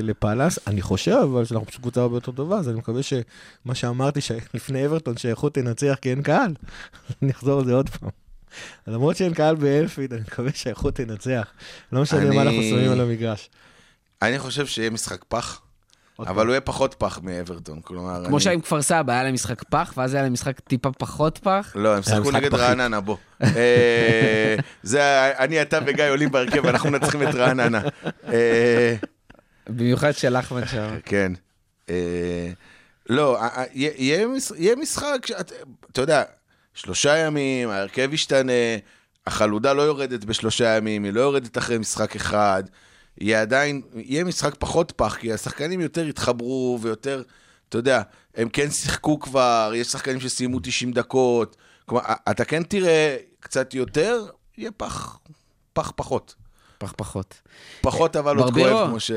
[0.03, 0.59] לפאלאס.
[0.67, 4.21] אני חושב אבל שאנחנו פשוט קבוצה הרבה יותר טובה, אז אני מקווה שמה שאמרתי
[4.55, 6.55] לפני אברטון, שהאיכות תנצח כי אין קהל,
[7.23, 8.11] אני אחזור על זה עוד פעם.
[8.87, 11.47] למרות שאין קהל באלפיד, אני מקווה שהאיכות תנצח.
[11.93, 13.51] לא משנה אני- מה אנחנו שמים על המגרש.
[14.23, 15.61] אני חושב שיהיה משחק פח,
[16.19, 17.81] אבל הוא יהיה פחות פח מאברטון.
[17.81, 20.61] כלומר, כמו אני- שהיה עם כפר סבא, היה להם משחק פח, ואז היה להם משחק
[20.61, 21.73] טיפה פחות פח.
[21.75, 22.55] לא, הם שיחקו משחק נגד.
[22.55, 23.17] רעננה, בוא.
[23.43, 25.03] אה, זה,
[25.39, 27.81] אני, אתה וגיא עולים בהרכב, ואנחנו מנצחים את רעננה.
[28.29, 28.95] אה,
[29.69, 30.89] במיוחד של אחמד שם.
[31.05, 31.33] כן.
[31.91, 32.51] אה,
[33.09, 33.39] לא,
[33.73, 35.27] יהיה- יהיה מש- יהיה משחק,
[35.93, 36.23] אתה יודע,
[36.79, 38.53] שלושה ימים, ההרכב ישתנה,
[39.27, 42.63] החלודה לא יורדת בשלושה ימים, היא לא יורדת אחרי משחק אחד.
[43.21, 47.23] יהיה עדיין, יהיה משחק פחות פח, כי השחקנים יותר יתחברו ויותר,
[47.69, 48.03] אתה יודע,
[48.35, 51.57] הם כן שיחקו כבר, יש שחקנים שסיימו 90 דקות.
[51.87, 54.27] כלומר, אתה כן תראה קצת יותר,
[54.59, 55.19] יהיה פח,
[55.73, 56.35] פח פחות.
[56.79, 57.35] פח פחות.
[57.81, 58.55] פחות אבל עוד.
[58.55, 59.11] כואב, כמו ש...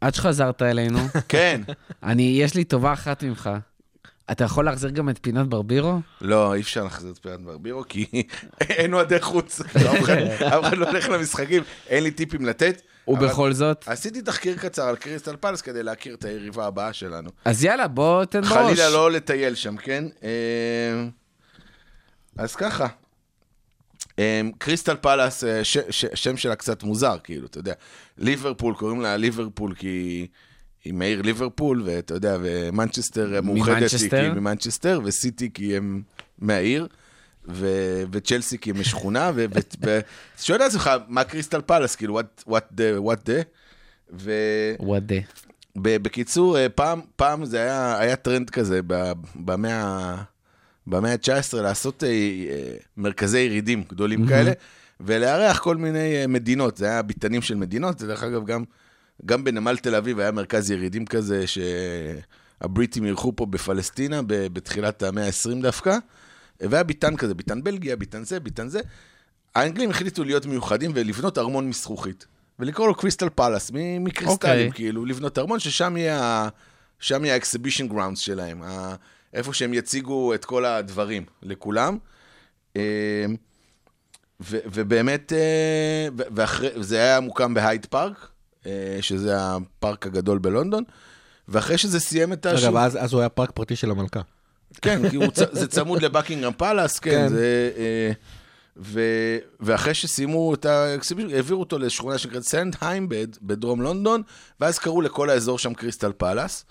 [0.00, 0.98] עד שחזרת אלינו,
[1.28, 1.60] כן.
[2.02, 3.50] אני, יש לי טובה אחת ממך.
[4.32, 6.00] אתה יכול להחזיר גם את פינת ברבירו?
[6.20, 8.06] לא, אי אפשר להחזיר את פינת ברבירו, כי
[8.60, 9.60] אין אוהדי חוץ.
[9.60, 12.82] אף אחד לא הולך למשחקים, אין לי טיפים לתת.
[13.08, 17.30] ובכל זאת, עשיתי תחקיר קצר על קריסטל פלס כדי להכיר את היריבה הבאה שלנו.
[17.44, 18.52] אז יאללה, בוא תן בראש.
[18.52, 20.04] חלילה לא לטייל שם, כן?
[20.22, 21.04] אה,
[22.36, 22.86] אז ככה.
[24.18, 25.60] אה, קריסטל פלאס, אה,
[26.14, 27.74] שם שלה קצת מוזר, כאילו, אתה יודע.
[28.18, 30.26] ליברפול, קוראים לה ליברפול כי
[30.84, 34.16] היא מעיר ליברפול, ואתה יודע, ומנצ'סטר מאוחדת היא כי ממנצ'סטר.
[34.20, 36.02] היא ממנצ'סטר, וסיטי כי הם
[36.38, 36.86] מהעיר,
[37.48, 39.98] ו- וצ'לסי כי הם משכונה, ואתה
[40.38, 43.42] שואל את עצמך, מה קריסטל פלאס, כאילו, what- what the, what the?
[44.12, 45.14] ו- וואדה.
[45.76, 48.80] ב- בקיצור, אה, פעם, פעם זה היה, היה טרנד כזה
[49.34, 50.16] במאה,
[50.86, 52.14] במאה ה-19 לעשות אה, אה,
[52.96, 54.52] מרכזי ירידים גדולים כאלה,
[55.00, 56.76] ולארח כל מיני מדינות.
[56.76, 58.64] זה היה ביתנים של מדינות, זה דרך אגב גם,
[59.26, 65.62] גם בנמל תל אביב היה מרכז ירידים כזה שהבריטים אירחו פה בפלסטינה בתחילת המאה ה-20
[65.62, 65.98] דווקא,
[66.60, 68.80] והיה ביתן כזה, ביתן בלגיה, ביתן זה, ביתן זה.
[69.54, 72.26] האנגלים החליטו להיות מיוחדים ולבנות ארמון מזכוכית.
[72.58, 74.72] ולקרוא לו קריסטל פלאס, מקריסטלים, אוקיי.
[74.72, 76.48] כאילו, לבנות ארמון, ששם יהיה
[77.10, 78.62] יהיה ה exhibition grounds שלהם,
[79.34, 81.98] איפה שהם יציגו את כל הדברים לכולם.
[82.76, 83.24] אה,
[84.40, 88.29] ו- ובאמת, אה, ואחרי, זה היה מוקם בהייד פארק,
[89.00, 90.84] שזה הפארק הגדול בלונדון,
[91.48, 92.68] ואחרי שזה סיים את השוק...
[92.68, 94.20] אגב, אז אז הוא היה פארק פרטי של המלכה.
[94.82, 97.28] כן, כי הוא צ- זה צמוד לבקינגהם פלאס, כן, כן.
[97.28, 97.70] זה...
[97.76, 98.12] אה,
[98.76, 104.22] ו- ואחרי שסיימו את ה exhibition, העבירו אותו לשכונה שנקראת סידנהאם בד- בדרום לונדון,
[104.60, 106.64] ואז קראו לכל האזור שם קריסטל פלאס,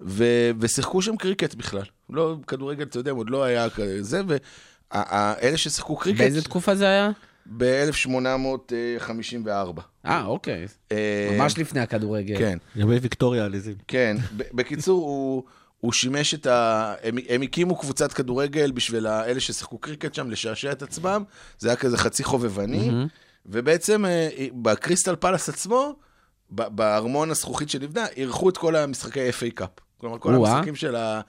[0.00, 1.82] ו- ושיחקו שם קריקט בכלל.
[2.10, 7.10] לא, כדורגל, אתה יודע, עוד לא היה כזה, ואלה ששיחקו קריקט, באיזה תקופה זה היה?
[7.46, 9.80] ב-1854.
[10.06, 10.66] אה, אוקיי.
[11.32, 12.38] ממש לפני הכדורגל.
[12.38, 12.58] כן.
[12.76, 13.74] ימי ויקטוריה עליזים.
[13.88, 15.42] כן, בקיצור, הוא,
[15.80, 16.94] הוא שימש את ה...
[17.02, 21.24] הם, הם הקימו קבוצת כדורגל בשביל אלה ששיחקו קריקט שם, לשעשע את עצמם.
[21.58, 22.90] זה היה כזה חצי חובבני.
[23.46, 25.96] ובעצם אה, בקריסטל פלאס עצמו,
[26.50, 29.68] ב- בארמון הזכוכית שנבנה, אירחו את כל המשחקי FA Cup.
[29.98, 30.52] כלומר, כל או-אה.
[30.52, 31.20] המשחקים של ה...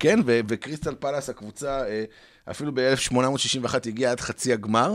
[0.00, 2.04] כן, ו- וקריסטל פלאס, הקבוצה, אה,
[2.50, 4.94] אפילו ב-1861 הגיעה עד חצי הגמר,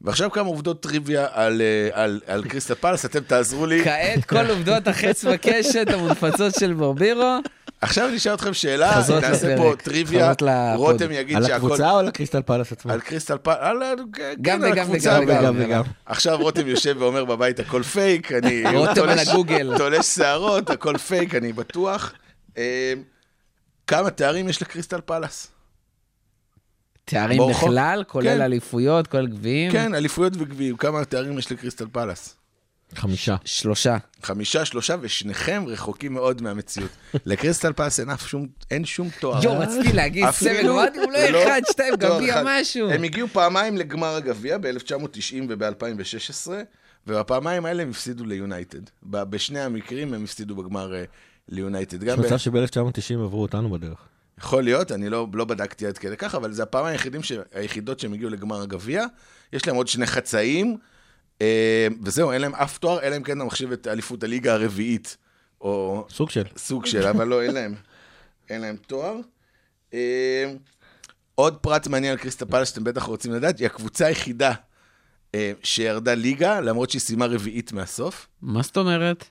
[0.00, 3.84] ועכשיו כמה עובדות טריוויה על, אה, על, על קריסטל פלס, אתם תעזרו לי.
[3.84, 7.38] כעת כל עובדות החץ וקשת המונפצות של ברבירו.
[7.80, 10.32] עכשיו אני אשאל אתכם שאלה, נעשה פה טריוויה.
[10.76, 11.54] רותם יגיד על שהכל...
[11.54, 12.92] הקבוצה או על הקריסטל פלאס עצמה?
[12.92, 13.76] על קריסטל פלס, על,
[14.12, 15.20] כן, גם על וגם הקבוצה,
[15.56, 15.82] וגם.
[16.06, 19.78] עכשיו רותם יושב ואומר בבית הכל פייק, אני רותם על הגוגל.
[19.78, 22.12] תולש שערות, הכל פייק, אני בטוח.
[22.58, 22.92] אה,
[23.86, 25.48] כמה תארים יש לקריסטל פלס?
[27.10, 27.42] תארים?
[27.50, 28.40] בכלל, כולל כן.
[28.40, 29.72] אליפויות, כולל גביעים.
[29.72, 32.36] כן, אליפויות וגביעים, כמה תארים יש לקריסטל פלס?
[32.94, 33.36] חמישה.
[33.44, 33.96] שלושה.
[34.22, 36.90] חמישה, שלושה, ושניכם רחוקים מאוד מהמציאות.
[37.26, 39.44] לקריסטל פלס אין אף שום, אין שום תואר.
[39.44, 42.42] יואו, רציתי להגיד אפילו- סמל, אמרתי, הוא לא לא, אחד, שתיים, תואר גביע, אחד.
[42.46, 42.90] משהו.
[42.90, 46.50] הם הגיעו פעמיים לגמר הגביע, ב-1990 וב-2016,
[47.06, 48.80] ובפעמיים האלה הם הפסידו ליונייטד.
[49.02, 51.04] בשני המקרים הם הפסידו בגמר אה,
[51.48, 52.02] ליונייטד.
[52.02, 53.98] יש מצב שב-1990 עברו אותנו בדרך.
[54.40, 57.32] יכול להיות, אני לא, לא בדקתי עד כדי כך, אבל זה הפעמיים היחידים ש...
[57.52, 59.04] היחידות שהם הגיעו לגמר הגביע.
[59.52, 60.76] יש להם עוד שני חצאים,
[61.42, 65.16] אה, וזהו, אין להם אף תואר, אלא אם כן אתה מחשיב את אליפות הליגה הרביעית,
[65.60, 66.44] או סוג של.
[66.56, 67.74] סוג של, אבל לא, אין להם,
[68.50, 69.16] אין להם תואר.
[69.94, 70.52] אה,
[71.34, 74.52] עוד פרט מעניין על קריסטה פלס שאתם בטח רוצים לדעת, היא הקבוצה היחידה
[75.34, 78.28] אה, שירדה ליגה, למרות שהיא סיימה רביעית מהסוף.
[78.42, 79.24] מה זאת אומרת?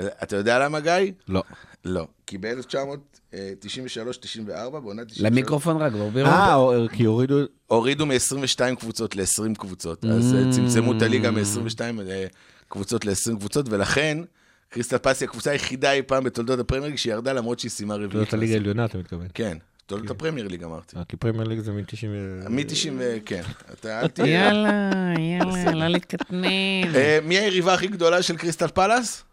[0.00, 1.12] אתה יודע למה, גיא?
[1.28, 1.42] לא.
[1.84, 2.06] לא.
[2.32, 5.20] כי ב-1993-94, בעונה 93...
[5.20, 6.28] למיקרופון רק, ברבירו.
[6.28, 7.38] אה, או- כי הורידו...
[7.66, 11.80] הורידו מ-22 קבוצות ל-20 קבוצות, אז אה, צמצמו את הליגה מ-22
[12.68, 14.18] קבוצות ל-20 קבוצות, ולכן
[14.68, 18.12] קריסטל פלס היא הקבוצה היחידה אי פעם בתולדות הפרמייר ליג שירדה למרות שהיא סיימה רביעית.
[18.12, 18.52] זאת הליגה.
[18.52, 19.26] העליונה, אתה מתכוון.
[19.34, 20.96] כן, תולדות הפרמייר ליג אמרתי.
[20.96, 22.06] אה, כי פרמייר ליג זה מ-90...
[22.50, 22.90] מ-90,
[23.26, 24.44] כן, אתה אל תהיה...
[24.44, 26.94] יאללה, יאללה, לא להתקטנן.
[26.94, 29.24] אה, מי היריבה הכי גדולה של קריסטל פלאס?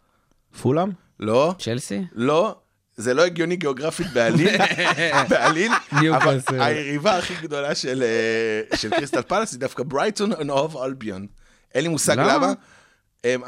[0.61, 0.89] פולאם?
[1.19, 2.01] לא, צ'לסי?
[2.15, 2.55] לא.
[2.99, 4.57] זה לא הגיוני גיאוגרפית בעליל,
[5.29, 6.39] בעליל, אבל.
[6.49, 11.27] היריבה הכי גדולה של, אה, של קריסטל פלאס היא דווקא ברייטון אוף אלביון.
[11.75, 12.53] אין לי מושג למה?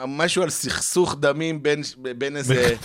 [0.08, 1.82] משהו על סכסוך דמים בין,
[2.18, 2.76] בין איזה...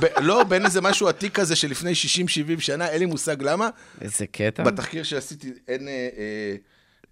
[0.00, 3.68] ב, לא, בין איזה משהו עתיק כזה שלפני 60-70 שנה, אין לי מושג למה.
[4.00, 4.62] איזה קטע.
[4.62, 5.88] בתחקיר שעשיתי אין...
[5.88, 6.08] אה,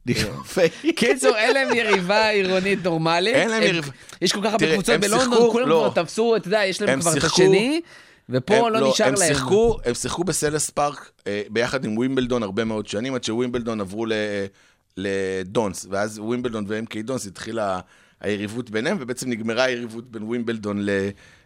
[0.09, 3.35] אה, קיצור, אין להם יריבה עירונית נורמלית.
[3.35, 3.93] אין להם הם- יריבה.
[4.23, 5.91] יש כל כך הרבה קבוצות בלונדון, כולם לא.
[5.93, 7.81] כבר תפסו, אתה יודע, יש להם הם כבר את השני,
[8.29, 9.29] ופה הם- לא נשאר הם להם.
[9.29, 14.07] שיחקו, הם שיחקו בסלהרסט פארק אה, ביחד עם ווימבלדון הרבה מאוד שנים, עד שווימבלדון עברו
[14.07, 14.13] ל,
[14.97, 17.81] לדונס, ואז ווימבלדון ו-MK דונס התחילה
[18.21, 20.91] היריבות ביניהם, ובעצם נגמרה היריבות בין ווימבלדון ל,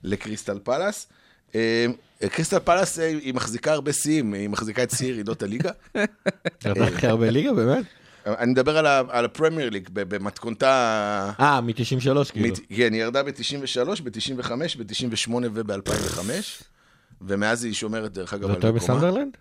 [0.04, 1.06] לקריסטל פלאס.
[1.54, 1.86] אה,
[2.30, 5.70] קריסטל פלאס, אה, היא מחזיקה הרבה שיאים, היא מחזיקה את שיא ירידות הליגה.
[6.64, 7.84] הכי הרבה ליגה, באמת?
[8.38, 11.32] אני מדבר על, ה- על הפרמייר ליג, ב- במתכונתה...
[11.40, 11.72] אה, מ-93
[12.32, 12.48] כאילו.
[12.48, 16.20] מת- כן, היא ירדה ב-93, ב-95, ב-98 וב-2005,
[17.20, 18.94] ומאז היא שומרת, דרך אגב, זה על יותר מקומה.
[18.94, 19.36] מסנדרלנד?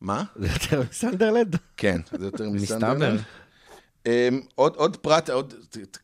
[0.00, 0.24] מה?
[0.36, 1.56] זה יותר מסנדרלנד?
[1.76, 2.44] כן, זה יותר.
[2.54, 3.20] מסנדרלנד.
[4.04, 4.08] Um,
[4.54, 5.54] עוד, עוד פרט, עוד,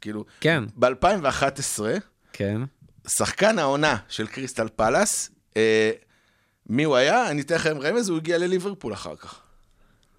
[0.01, 1.83] כאילו, כן, ב-2011,
[2.33, 2.61] כן.
[3.09, 5.91] שחקן העונה של קריסטל פלאס, אה,
[6.69, 7.31] מי הוא היה?
[7.31, 9.41] אני אתן לכם רמז, הוא הגיע לליברפול אחר כך.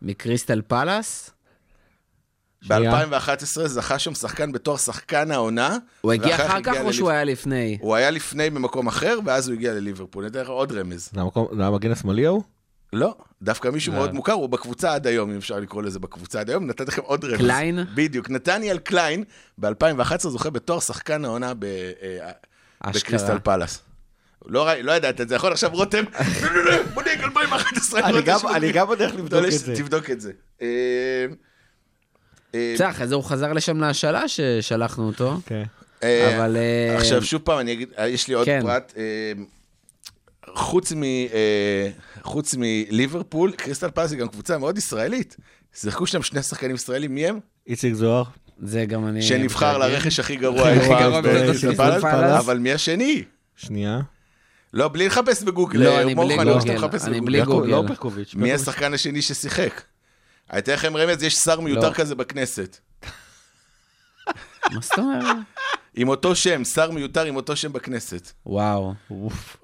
[0.02, 1.30] מקריסטל פלאס?
[2.68, 3.06] שנייה.
[3.06, 5.78] ב-2011 זכה שם שחקן בתור שחקן העונה.
[6.02, 7.78] הוא הגיע אחר כך או שהוא היה לפני?
[7.82, 10.24] הוא היה לפני במקום אחר, ואז הוא הגיע לליברפול.
[10.24, 11.10] אני אתן לך עוד רמז.
[11.14, 11.22] זה
[11.58, 12.44] זה המגן השמאלי ההוא?
[12.94, 13.98] לא, דווקא מישהו אה.
[13.98, 16.68] מאוד מוכר, הוא בקבוצה עד היום, אם אפשר לקרוא לזה בקבוצה עד היום.
[16.68, 17.38] נתתי לכם עוד רמז.
[17.38, 17.80] קליין?
[17.96, 18.30] בדיוק.
[18.30, 19.24] נתניאל קליין,
[19.58, 22.32] ב-2011 זוכה בתואר שחקן העונה אה,
[22.80, 23.02] אשכרה.
[23.02, 23.82] בקריסטל פלאס.
[24.46, 26.04] לא, לא ידעת את זה, יכול עכשיו רותם,
[27.24, 28.00] 2011.
[28.00, 28.56] אני רותם גם- שבודק.
[28.56, 29.76] אני גם בדרך לבדוק את זה.
[29.76, 30.32] תבדוק את זה.
[32.56, 35.38] אה, אה, בסדר, אחרי זה הוא חזר לשם להשאלה ששלחנו אותו.
[35.46, 35.64] כן.
[36.04, 38.60] אה, אבל, אה, עכשיו, שוב פעם, אני אגיד, אה, יש לי עוד כן.
[38.64, 38.94] פרט.
[38.98, 39.04] אה,
[40.56, 41.04] חוץ מ...
[41.04, 41.90] אה,
[42.22, 45.38] חוץ מליברפול, קריסטל פלאס היא גם קבוצה מאוד ישראלית.
[45.76, 47.40] שיחקו שם שני שחקנים ישראלים, מי הם?
[47.68, 48.24] איציק זוהר.
[48.60, 49.22] זה גם אני...
[49.22, 52.04] שנבחר לרכש הכי גרוע הכי אי גרוע פעם בקריסטל פלאס.
[52.40, 53.24] אבל מי השני?
[53.56, 54.00] שנייה.
[54.74, 55.80] לא, בלי לחפש בגוגל.
[55.80, 57.22] לא, אה, אני בלי שאתה גוגל, אני.
[57.22, 57.70] בלי גוגל.
[57.70, 57.84] לא.
[58.36, 58.54] מי.
[58.54, 59.82] השחקן השני ששיחק?
[60.52, 61.94] אני אתן לכם רמז, יש שר מיותר לא.
[61.94, 62.78] כזה בכנסת.
[64.72, 65.36] מה זאת אומרת?
[65.96, 68.32] עם אותו שם, שר מיותר עם אותו שם בכנסת.
[68.46, 68.94] וואו.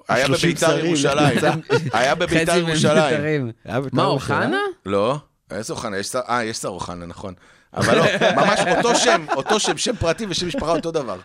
[0.10, 0.86] היה 30 בביתר.
[0.86, 1.40] ירושלים.
[1.94, 2.96] היה בביתר ירושלים.
[2.96, 3.52] מיותרים.
[3.66, 4.06] היה בית"ר מה?
[4.06, 4.60] אוחנה?
[4.86, 5.18] לא,
[5.52, 5.98] איזה אוחנה?
[5.98, 7.34] יש שר, אה, יש שר אוחנה, נכון.
[7.74, 8.06] אבל לא,
[8.36, 11.20] ממש אותו שם, אותו שם, שם פרטי ושם משפחה אותו דבר.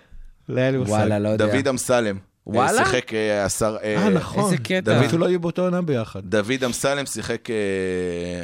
[0.48, 0.90] לא היה לי מושג.
[0.90, 1.46] וואלה, לא יודע.
[1.46, 2.18] דוד אמסלם.
[2.46, 2.78] וואלה?
[2.80, 3.76] אה, שיחק אה, השר...
[3.82, 4.44] אה, נכון.
[4.44, 4.80] איזה קטע.
[5.02, 6.20] דוד לא יהיו באותו עונה ביחד.
[6.24, 7.54] דוד אמסלם שיחק אה,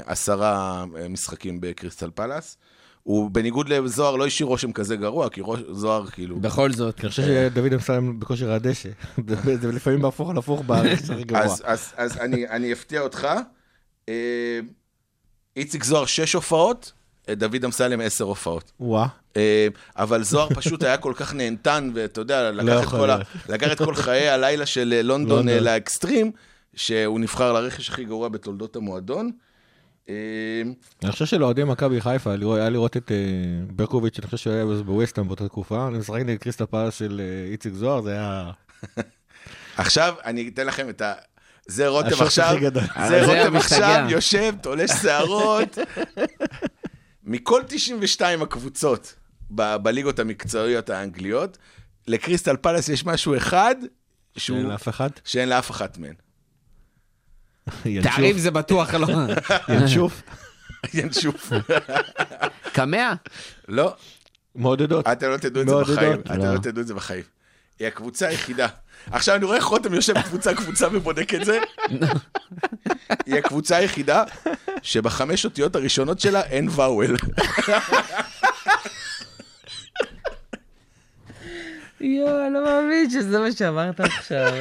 [0.07, 2.57] עשרה אה, משחקים בקריסטל פלאס.
[3.03, 6.41] הוא בניגוד לזוהר לא השאיר רושם כזה גרוע, כי ראש- זוהר כאילו...
[6.41, 7.01] בכל זאת.
[7.01, 8.89] אני חושב שדוד אמסלם בכושר הדשא.
[9.63, 11.43] זה לפעמים בהפוך על הפוך בארץ, זה הכי גרוע.
[11.45, 13.29] אז, אז, אז אני, אני אפתיע אותך.
[14.09, 14.61] אה,
[15.57, 18.73] איציק זוהר שש הופעות, אה, דוד אמסלם עשר הופעות.
[18.81, 19.07] וואה.
[19.37, 23.19] אה, אבל זוהר פשוט היה כל כך נהנתן, ואתה יודע, לקח, את כל, ה.
[23.49, 25.49] לקח את כל חיי הלילה של אה, לונדון לונדון.
[25.55, 26.33] אה, לאקסטרים,
[26.75, 29.31] שהוא נבחר לרכש הכי גרוע בתולדות המועדון.
[30.09, 30.15] אה,
[31.03, 33.17] אני חושב שלאוהדי מכבי חיפה היה לראות- את אה,
[33.71, 37.53] ברקוביץ', אני חושב שהוא היה בווסטהאם באותה תקופה, אני משחק נגד קריסטל פלאס של אה,
[37.53, 38.51] איציק זוהר, זה היה...
[39.77, 41.13] עכשיו אני אתן לכם את ה...
[41.67, 42.55] זה רותם עכשיו.
[43.09, 43.57] זה רותם.
[43.57, 45.79] עכשיו יושב, תולש שערות.
[47.25, 49.15] מכל 92 הקבוצות
[49.51, 51.59] ב- בליגות המקצועיות האנגליות,
[52.07, 53.75] לקריסטל פלאס יש משהו אחד
[54.37, 54.59] שהוא...
[54.59, 55.11] אין לאף אחד.
[55.25, 56.15] שאין לאף אחת מהן.
[58.03, 59.07] תעריף זה בטוח לא.
[59.75, 60.23] ינשוף.
[60.95, 61.53] ינשוף.
[62.73, 63.13] קמע?
[63.69, 63.95] לא,
[64.55, 65.07] מעודדות.
[65.07, 65.93] אתם לא תדעו את זה.
[65.95, 66.21] בחיים.
[66.21, 66.55] אתם לא.
[66.55, 67.25] לא תדעו את זה בחיים.
[67.79, 68.69] היא הקבוצה היחידה.
[69.11, 71.59] עכשיו אני רואה איך רותם יושב קבוצה קבוצה ובודק את זה.
[73.27, 74.25] היא הקבוצה היחידה
[74.83, 77.17] שבחמש אותיות הראשונות שלה אין ואוול.
[82.01, 84.53] יואו, אני לא מאמין שזה מה שאמרת עכשיו.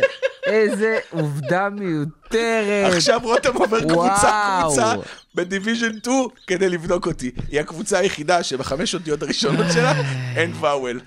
[0.46, 2.94] איזה עובדה מיותרת.
[2.94, 4.68] עכשיו רותם עובר קבוצה וואו.
[4.68, 4.94] קבוצה
[5.36, 7.32] בדיוויז'ן 2 כדי לבדוק אותי.
[7.50, 9.94] היא הקבוצה היחידה שבחמש אותיות הראשונות שלה
[10.36, 11.00] אין ואוול.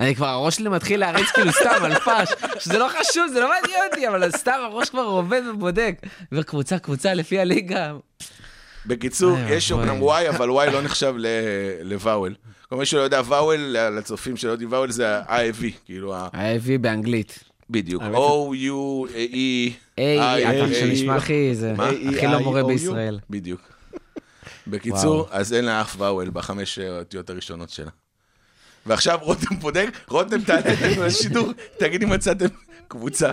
[0.00, 2.28] אני כבר, הראש שלי מתחיל להריץ כאילו סתם על פאש,
[2.58, 6.00] שזה לא חשוב, זה לא מעניין אותי, אבל סתם הראש כבר עובד ובודק.
[6.32, 7.92] עובר קבוצה לפי הליגה.
[8.86, 9.72] בקיצור, איי, יש.
[9.72, 11.14] אומנם וואי, אבל וואי לא נחשב
[11.82, 12.34] לוואוול.
[12.68, 13.60] כל מי שלא יודע, ואוול,
[13.98, 17.38] לצופים שלא יודעים, ואוול זה ה-IAV, כאילו, ה- ה-AV באנגלית.
[17.70, 21.72] בדיוק, O-U-E, איי, אתה שנשמע הכי, זה?
[22.16, 22.66] הכי לא מורה A-E-I-O-U?
[22.66, 23.18] בישראל.
[23.30, 23.60] בדיוק.
[24.66, 25.28] בקיצור.
[25.30, 27.90] אז אין לה אף vowel בחמש האותיות הראשונות שלה.
[28.86, 32.46] ועכשיו רותם בודק, רותם תעלה אלינו לשידור, תגיד אם מצאתם
[32.88, 33.32] קבוצה.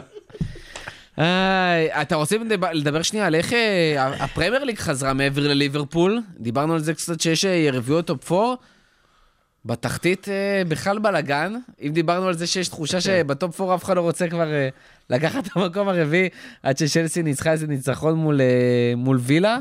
[2.02, 2.36] אתה רוצה
[2.74, 6.22] לדבר- שנייה על איך אה, הפרמייר ליג חזרה מעבר לליברפול?
[6.40, 8.56] דיברנו על זה קצת שיש אה, יריבויות top 4.
[9.66, 11.54] בתחתית אה, בכלל בלאגן.
[11.82, 14.48] אם דיברנו על זה שיש תחושה שב top 4 אף אחד לא רוצה כבר
[15.10, 16.30] לקחת את המקום הרביעי
[16.64, 18.42] עד ששלסי ניצחה איזה ניצחון מול,
[18.98, 19.58] מול וילה.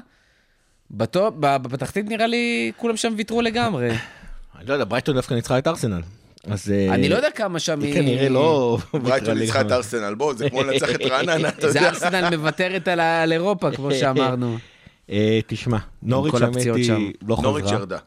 [0.91, 3.91] בתחתית נראה לי כולם שם ויתרו לגמרי.
[4.59, 6.03] אני לא יודע, ברייטון דווקא ניצחה את ארסנל.
[6.45, 6.71] אז...
[6.71, 8.79] אה, אני לא יודע כמה שם היא כנראה לא...
[9.03, 11.89] ברייטון ניצחה את ארסנל, בוא, זה כמו לנצח את רעננה, אתה זה יודע.
[11.89, 14.59] ארסנל מוותרת על אירופה, כמו שאמרנו.
[15.11, 16.57] אה, תשמע, נוריץ' האמת.
[16.57, 17.79] היא לא נוריץ' חזרה.
[17.79, 17.99] ירדה.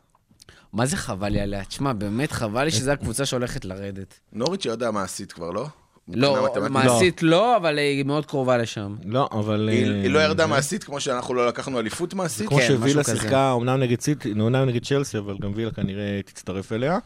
[0.73, 1.65] מה זה חבל לי עליה?
[1.65, 4.19] תשמע, באמת חבל לי שזו הקבוצה שהולכת לרדת.
[4.33, 5.67] נוריץ' ירדה מעשית כבר, לא?
[6.13, 6.47] לא.
[6.69, 8.95] מעשית לא, אבל היא מאוד קרובה לשם.
[9.05, 9.69] לא, אבל...
[9.69, 12.47] היא אה, היא לא ירדה מעשית כמו שאנחנו לא לקחנו אליפות מעשית?
[12.47, 13.03] כמו כן, שווילה.
[13.03, 16.99] שיחקה, אמנם נגד סיטי, אמנם נגד צ'לסי, אבל גם וילה כנראה תצטרף אליה.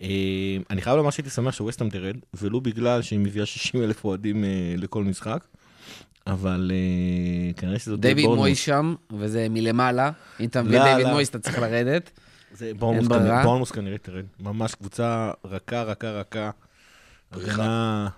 [0.00, 0.06] אה,
[0.70, 4.74] אני חייב לומר שהייתי שמח שווסטהאם תרד, ולו בגלל שהיא מביאה 60 אלף אוהדים אה,
[4.76, 5.44] לכל משחק.
[6.26, 8.46] אבל אה, כנראה שזאת תהיה דיוויד בורנמוס.
[8.46, 10.10] מויס שם, וזה מלמעלה.
[10.40, 11.12] אם אתה מביא לא, דיוויד לא.
[11.12, 12.10] מויס, אתה צריך לרדת.
[12.78, 13.08] בורנמוס
[13.44, 14.24] בורנמוס כנראה תרד.
[14.40, 16.50] ממש קבוצה רכה, רכה, רכה.
[17.32, 18.08] הגנה,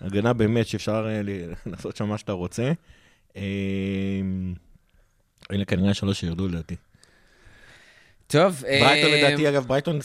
[0.00, 1.20] הגנה באמת שאפשר אה,
[1.66, 2.72] לעשות שם מה שאתה רוצה.
[3.36, 3.42] אה,
[5.52, 6.76] אלה כנראה שלוש שירדו לדעתי.
[8.26, 9.98] טוב, ברייטון אה, לדעתי, אגב, ברייטון,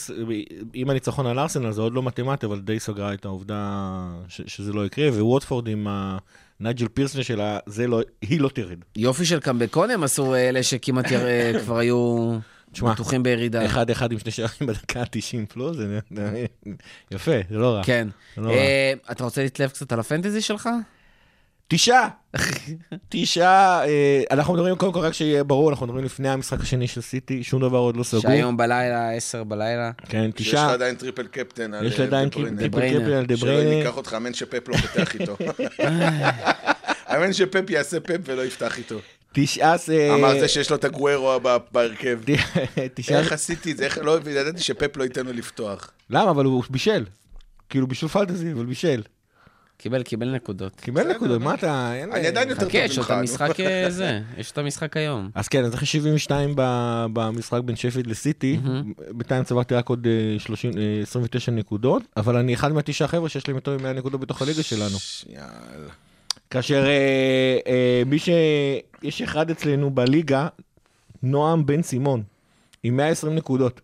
[0.73, 4.85] עם הניצחון על ארסנל זה עוד לא מתמטי, אבל די סגרה את העובדה שזה לא
[4.85, 5.87] יקרה, וווטפורד עם
[6.59, 8.77] הנייג'ל פירסון שלה, זה לא, היא לא תרד.
[8.95, 12.31] יופי של קמבקון הם עשו אלה שכמעט אה, כבר היו
[12.75, 13.65] תשמע, בטוחים בירידה.
[13.65, 15.99] אחד אחד עם שני שערים בדקה ה-90 פלוס, זה
[17.11, 17.83] יפה, זה לא רע.
[17.83, 18.07] כן.
[18.37, 18.55] לא רע.
[18.55, 20.69] אה, אתה רוצה להתלהב קצת על ה fantasy שלך?
[21.67, 22.09] תשעה!
[23.09, 27.01] תשעה, אה, אנחנו מדברים, קודם כל רק שיהיה ברור, אנחנו מדברים לפני המשחק השני של
[27.01, 28.21] סיטי, שום דבר עוד לא סגור.
[28.21, 29.91] שהיום בלילה, עשר בלילה.
[30.09, 30.73] כן, שיש לך תשעה.
[30.73, 32.29] עדיין triple captain על יש אה, לי עדיין.
[32.29, 32.49] triple.
[32.49, 33.73] captain על דה שלא בריינה.
[33.73, 35.37] ייקח אותך, אמן שפפ לא פותח איתו.
[37.15, 38.99] אמן שפפ יעשה פפ ולא יפתח איתו.
[39.35, 40.11] תשעה זה...
[40.13, 41.39] אמר זה שיש לו את הגוורו
[41.71, 42.19] בהרכב.
[42.93, 43.19] תשעה...
[43.19, 43.85] איך עשיתי את זה?
[43.85, 45.91] איך לא ידעתי שפפ לא ייתן לו לפתוח.
[46.09, 46.31] למה?
[46.31, 47.05] אבל הוא בישל.
[47.69, 49.01] כאילו בישול פנטזי, אבל בישל.
[49.77, 50.75] קיבל, קיבל נקודות.
[50.75, 51.93] קיבל נקודות, מה אתה...
[52.13, 53.19] אני עדיין יותר חכה, טוב יש עוד ממך, את נו.
[53.19, 55.29] המשחק אה, זה, יש את המשחק היום.
[55.35, 58.59] אז כן, אז אחרי 72 ב- במשחק בין שפילד לסיטי,
[59.11, 63.47] בינתיים צברתי רק עוד אה, 30, אה, 29 נקודות, אבל אני אחד מהתשעה חבר'ה שיש
[63.47, 64.97] להם יותר מ-100 נקודות בתוך הליגה שלנו.
[65.29, 65.89] יאללה.
[66.49, 68.29] כאשר אה, אה, מי ש...
[69.03, 70.47] יש אחד אצלנו בליגה,
[71.23, 72.23] נועם בן סימון,
[72.83, 73.81] עם 120 נקודות.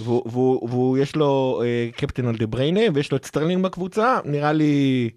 [0.00, 4.18] והוא, והוא, והוא יש לו אה, קפטן על דה בריינה, ויש לו את סטרלינג בקבוצה,
[4.24, 5.10] נראה לי...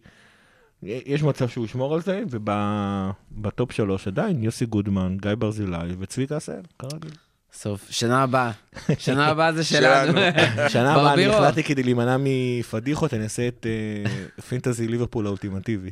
[0.83, 6.37] יש מצב שהוא ישמור על זה, וב top שלוש עדיין יוסי גודמן, גיא ברזילי וצביקה
[6.37, 7.11] עשהאל, כרגיל.
[7.53, 8.51] סוף, שנה הבאה.
[8.97, 10.19] שנה הבאה זה שלנו.
[10.69, 11.25] שנה הבאה אני.
[11.25, 15.91] החלטתי כדי להימנע מפדיחות, אני אעשה את אה, פנטזי ליברפול האולטימטיבי.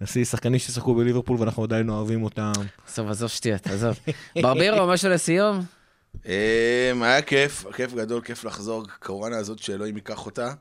[0.00, 2.52] נעשה שחקנים ששיחקו בליברפול ואנחנו עדיין אוהבים אותם.
[2.88, 3.98] עזוב, עזוב שטויות, עזוב.
[4.42, 5.60] ברבירו, משהו לסיום?
[6.26, 10.52] אמ, היה כיף, כיף גדול, כיף לחזור, קורונה הזאת שאלוהים ייקח אותה.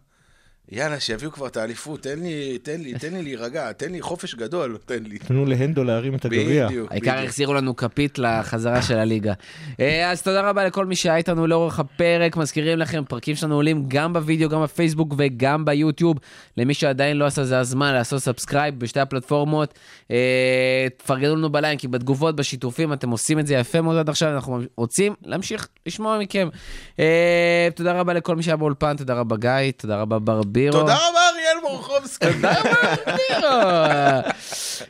[0.71, 4.35] יאללה, שיביאו כבר את האליפות, תן לי, תן לי, תן לי להירגע, תן לי חופש
[4.35, 5.19] גדול, תן לי.
[5.19, 6.67] תנו להנדו להרים את הגביע.
[6.67, 7.23] בדיוק, העיקר.
[7.23, 9.33] החזירו לנו כפית לחזרה של הליגה.
[9.79, 12.37] אה, אז תודה רבה לכל מי שהיה איתנו לאורך הפרק.
[12.37, 16.17] מזכירים לכם, פרקים שלנו עולים גם בווידאו, גם בפייסבוק וגם ביוטיוב.
[16.57, 19.73] למי שעדיין לא עשה, זה הזמן לעשות subscribe בשתי הפלטפורמות.
[20.11, 24.35] אה, תפרגנו לנו בלייקים, בתגובות, בשיתופים, אתם עושים את זה יפה מאוד עד עכשיו.
[24.35, 26.49] אנחנו רוצים להמשיך לשמוע מכם.
[26.99, 30.19] אה, תודה רבה לכל מי שהיה באולפן, תודה רבה גיא, תודה רבה
[30.57, 30.79] ברבירו.
[30.79, 32.25] תודה רבה, אריאל מורחובסקי.
[32.33, 33.53] תודה רבה ברבירו.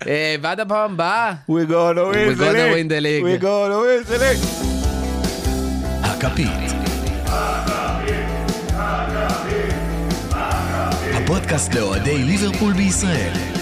[0.08, 1.32] אה, ועד הפעם הבאה.
[1.50, 3.24] We gonna win We gonna win the league.
[3.24, 4.46] We gonna win the league.
[6.04, 6.72] הכפית.
[11.14, 13.57] הפודקאסט לאוהדי ליברפול בישראל.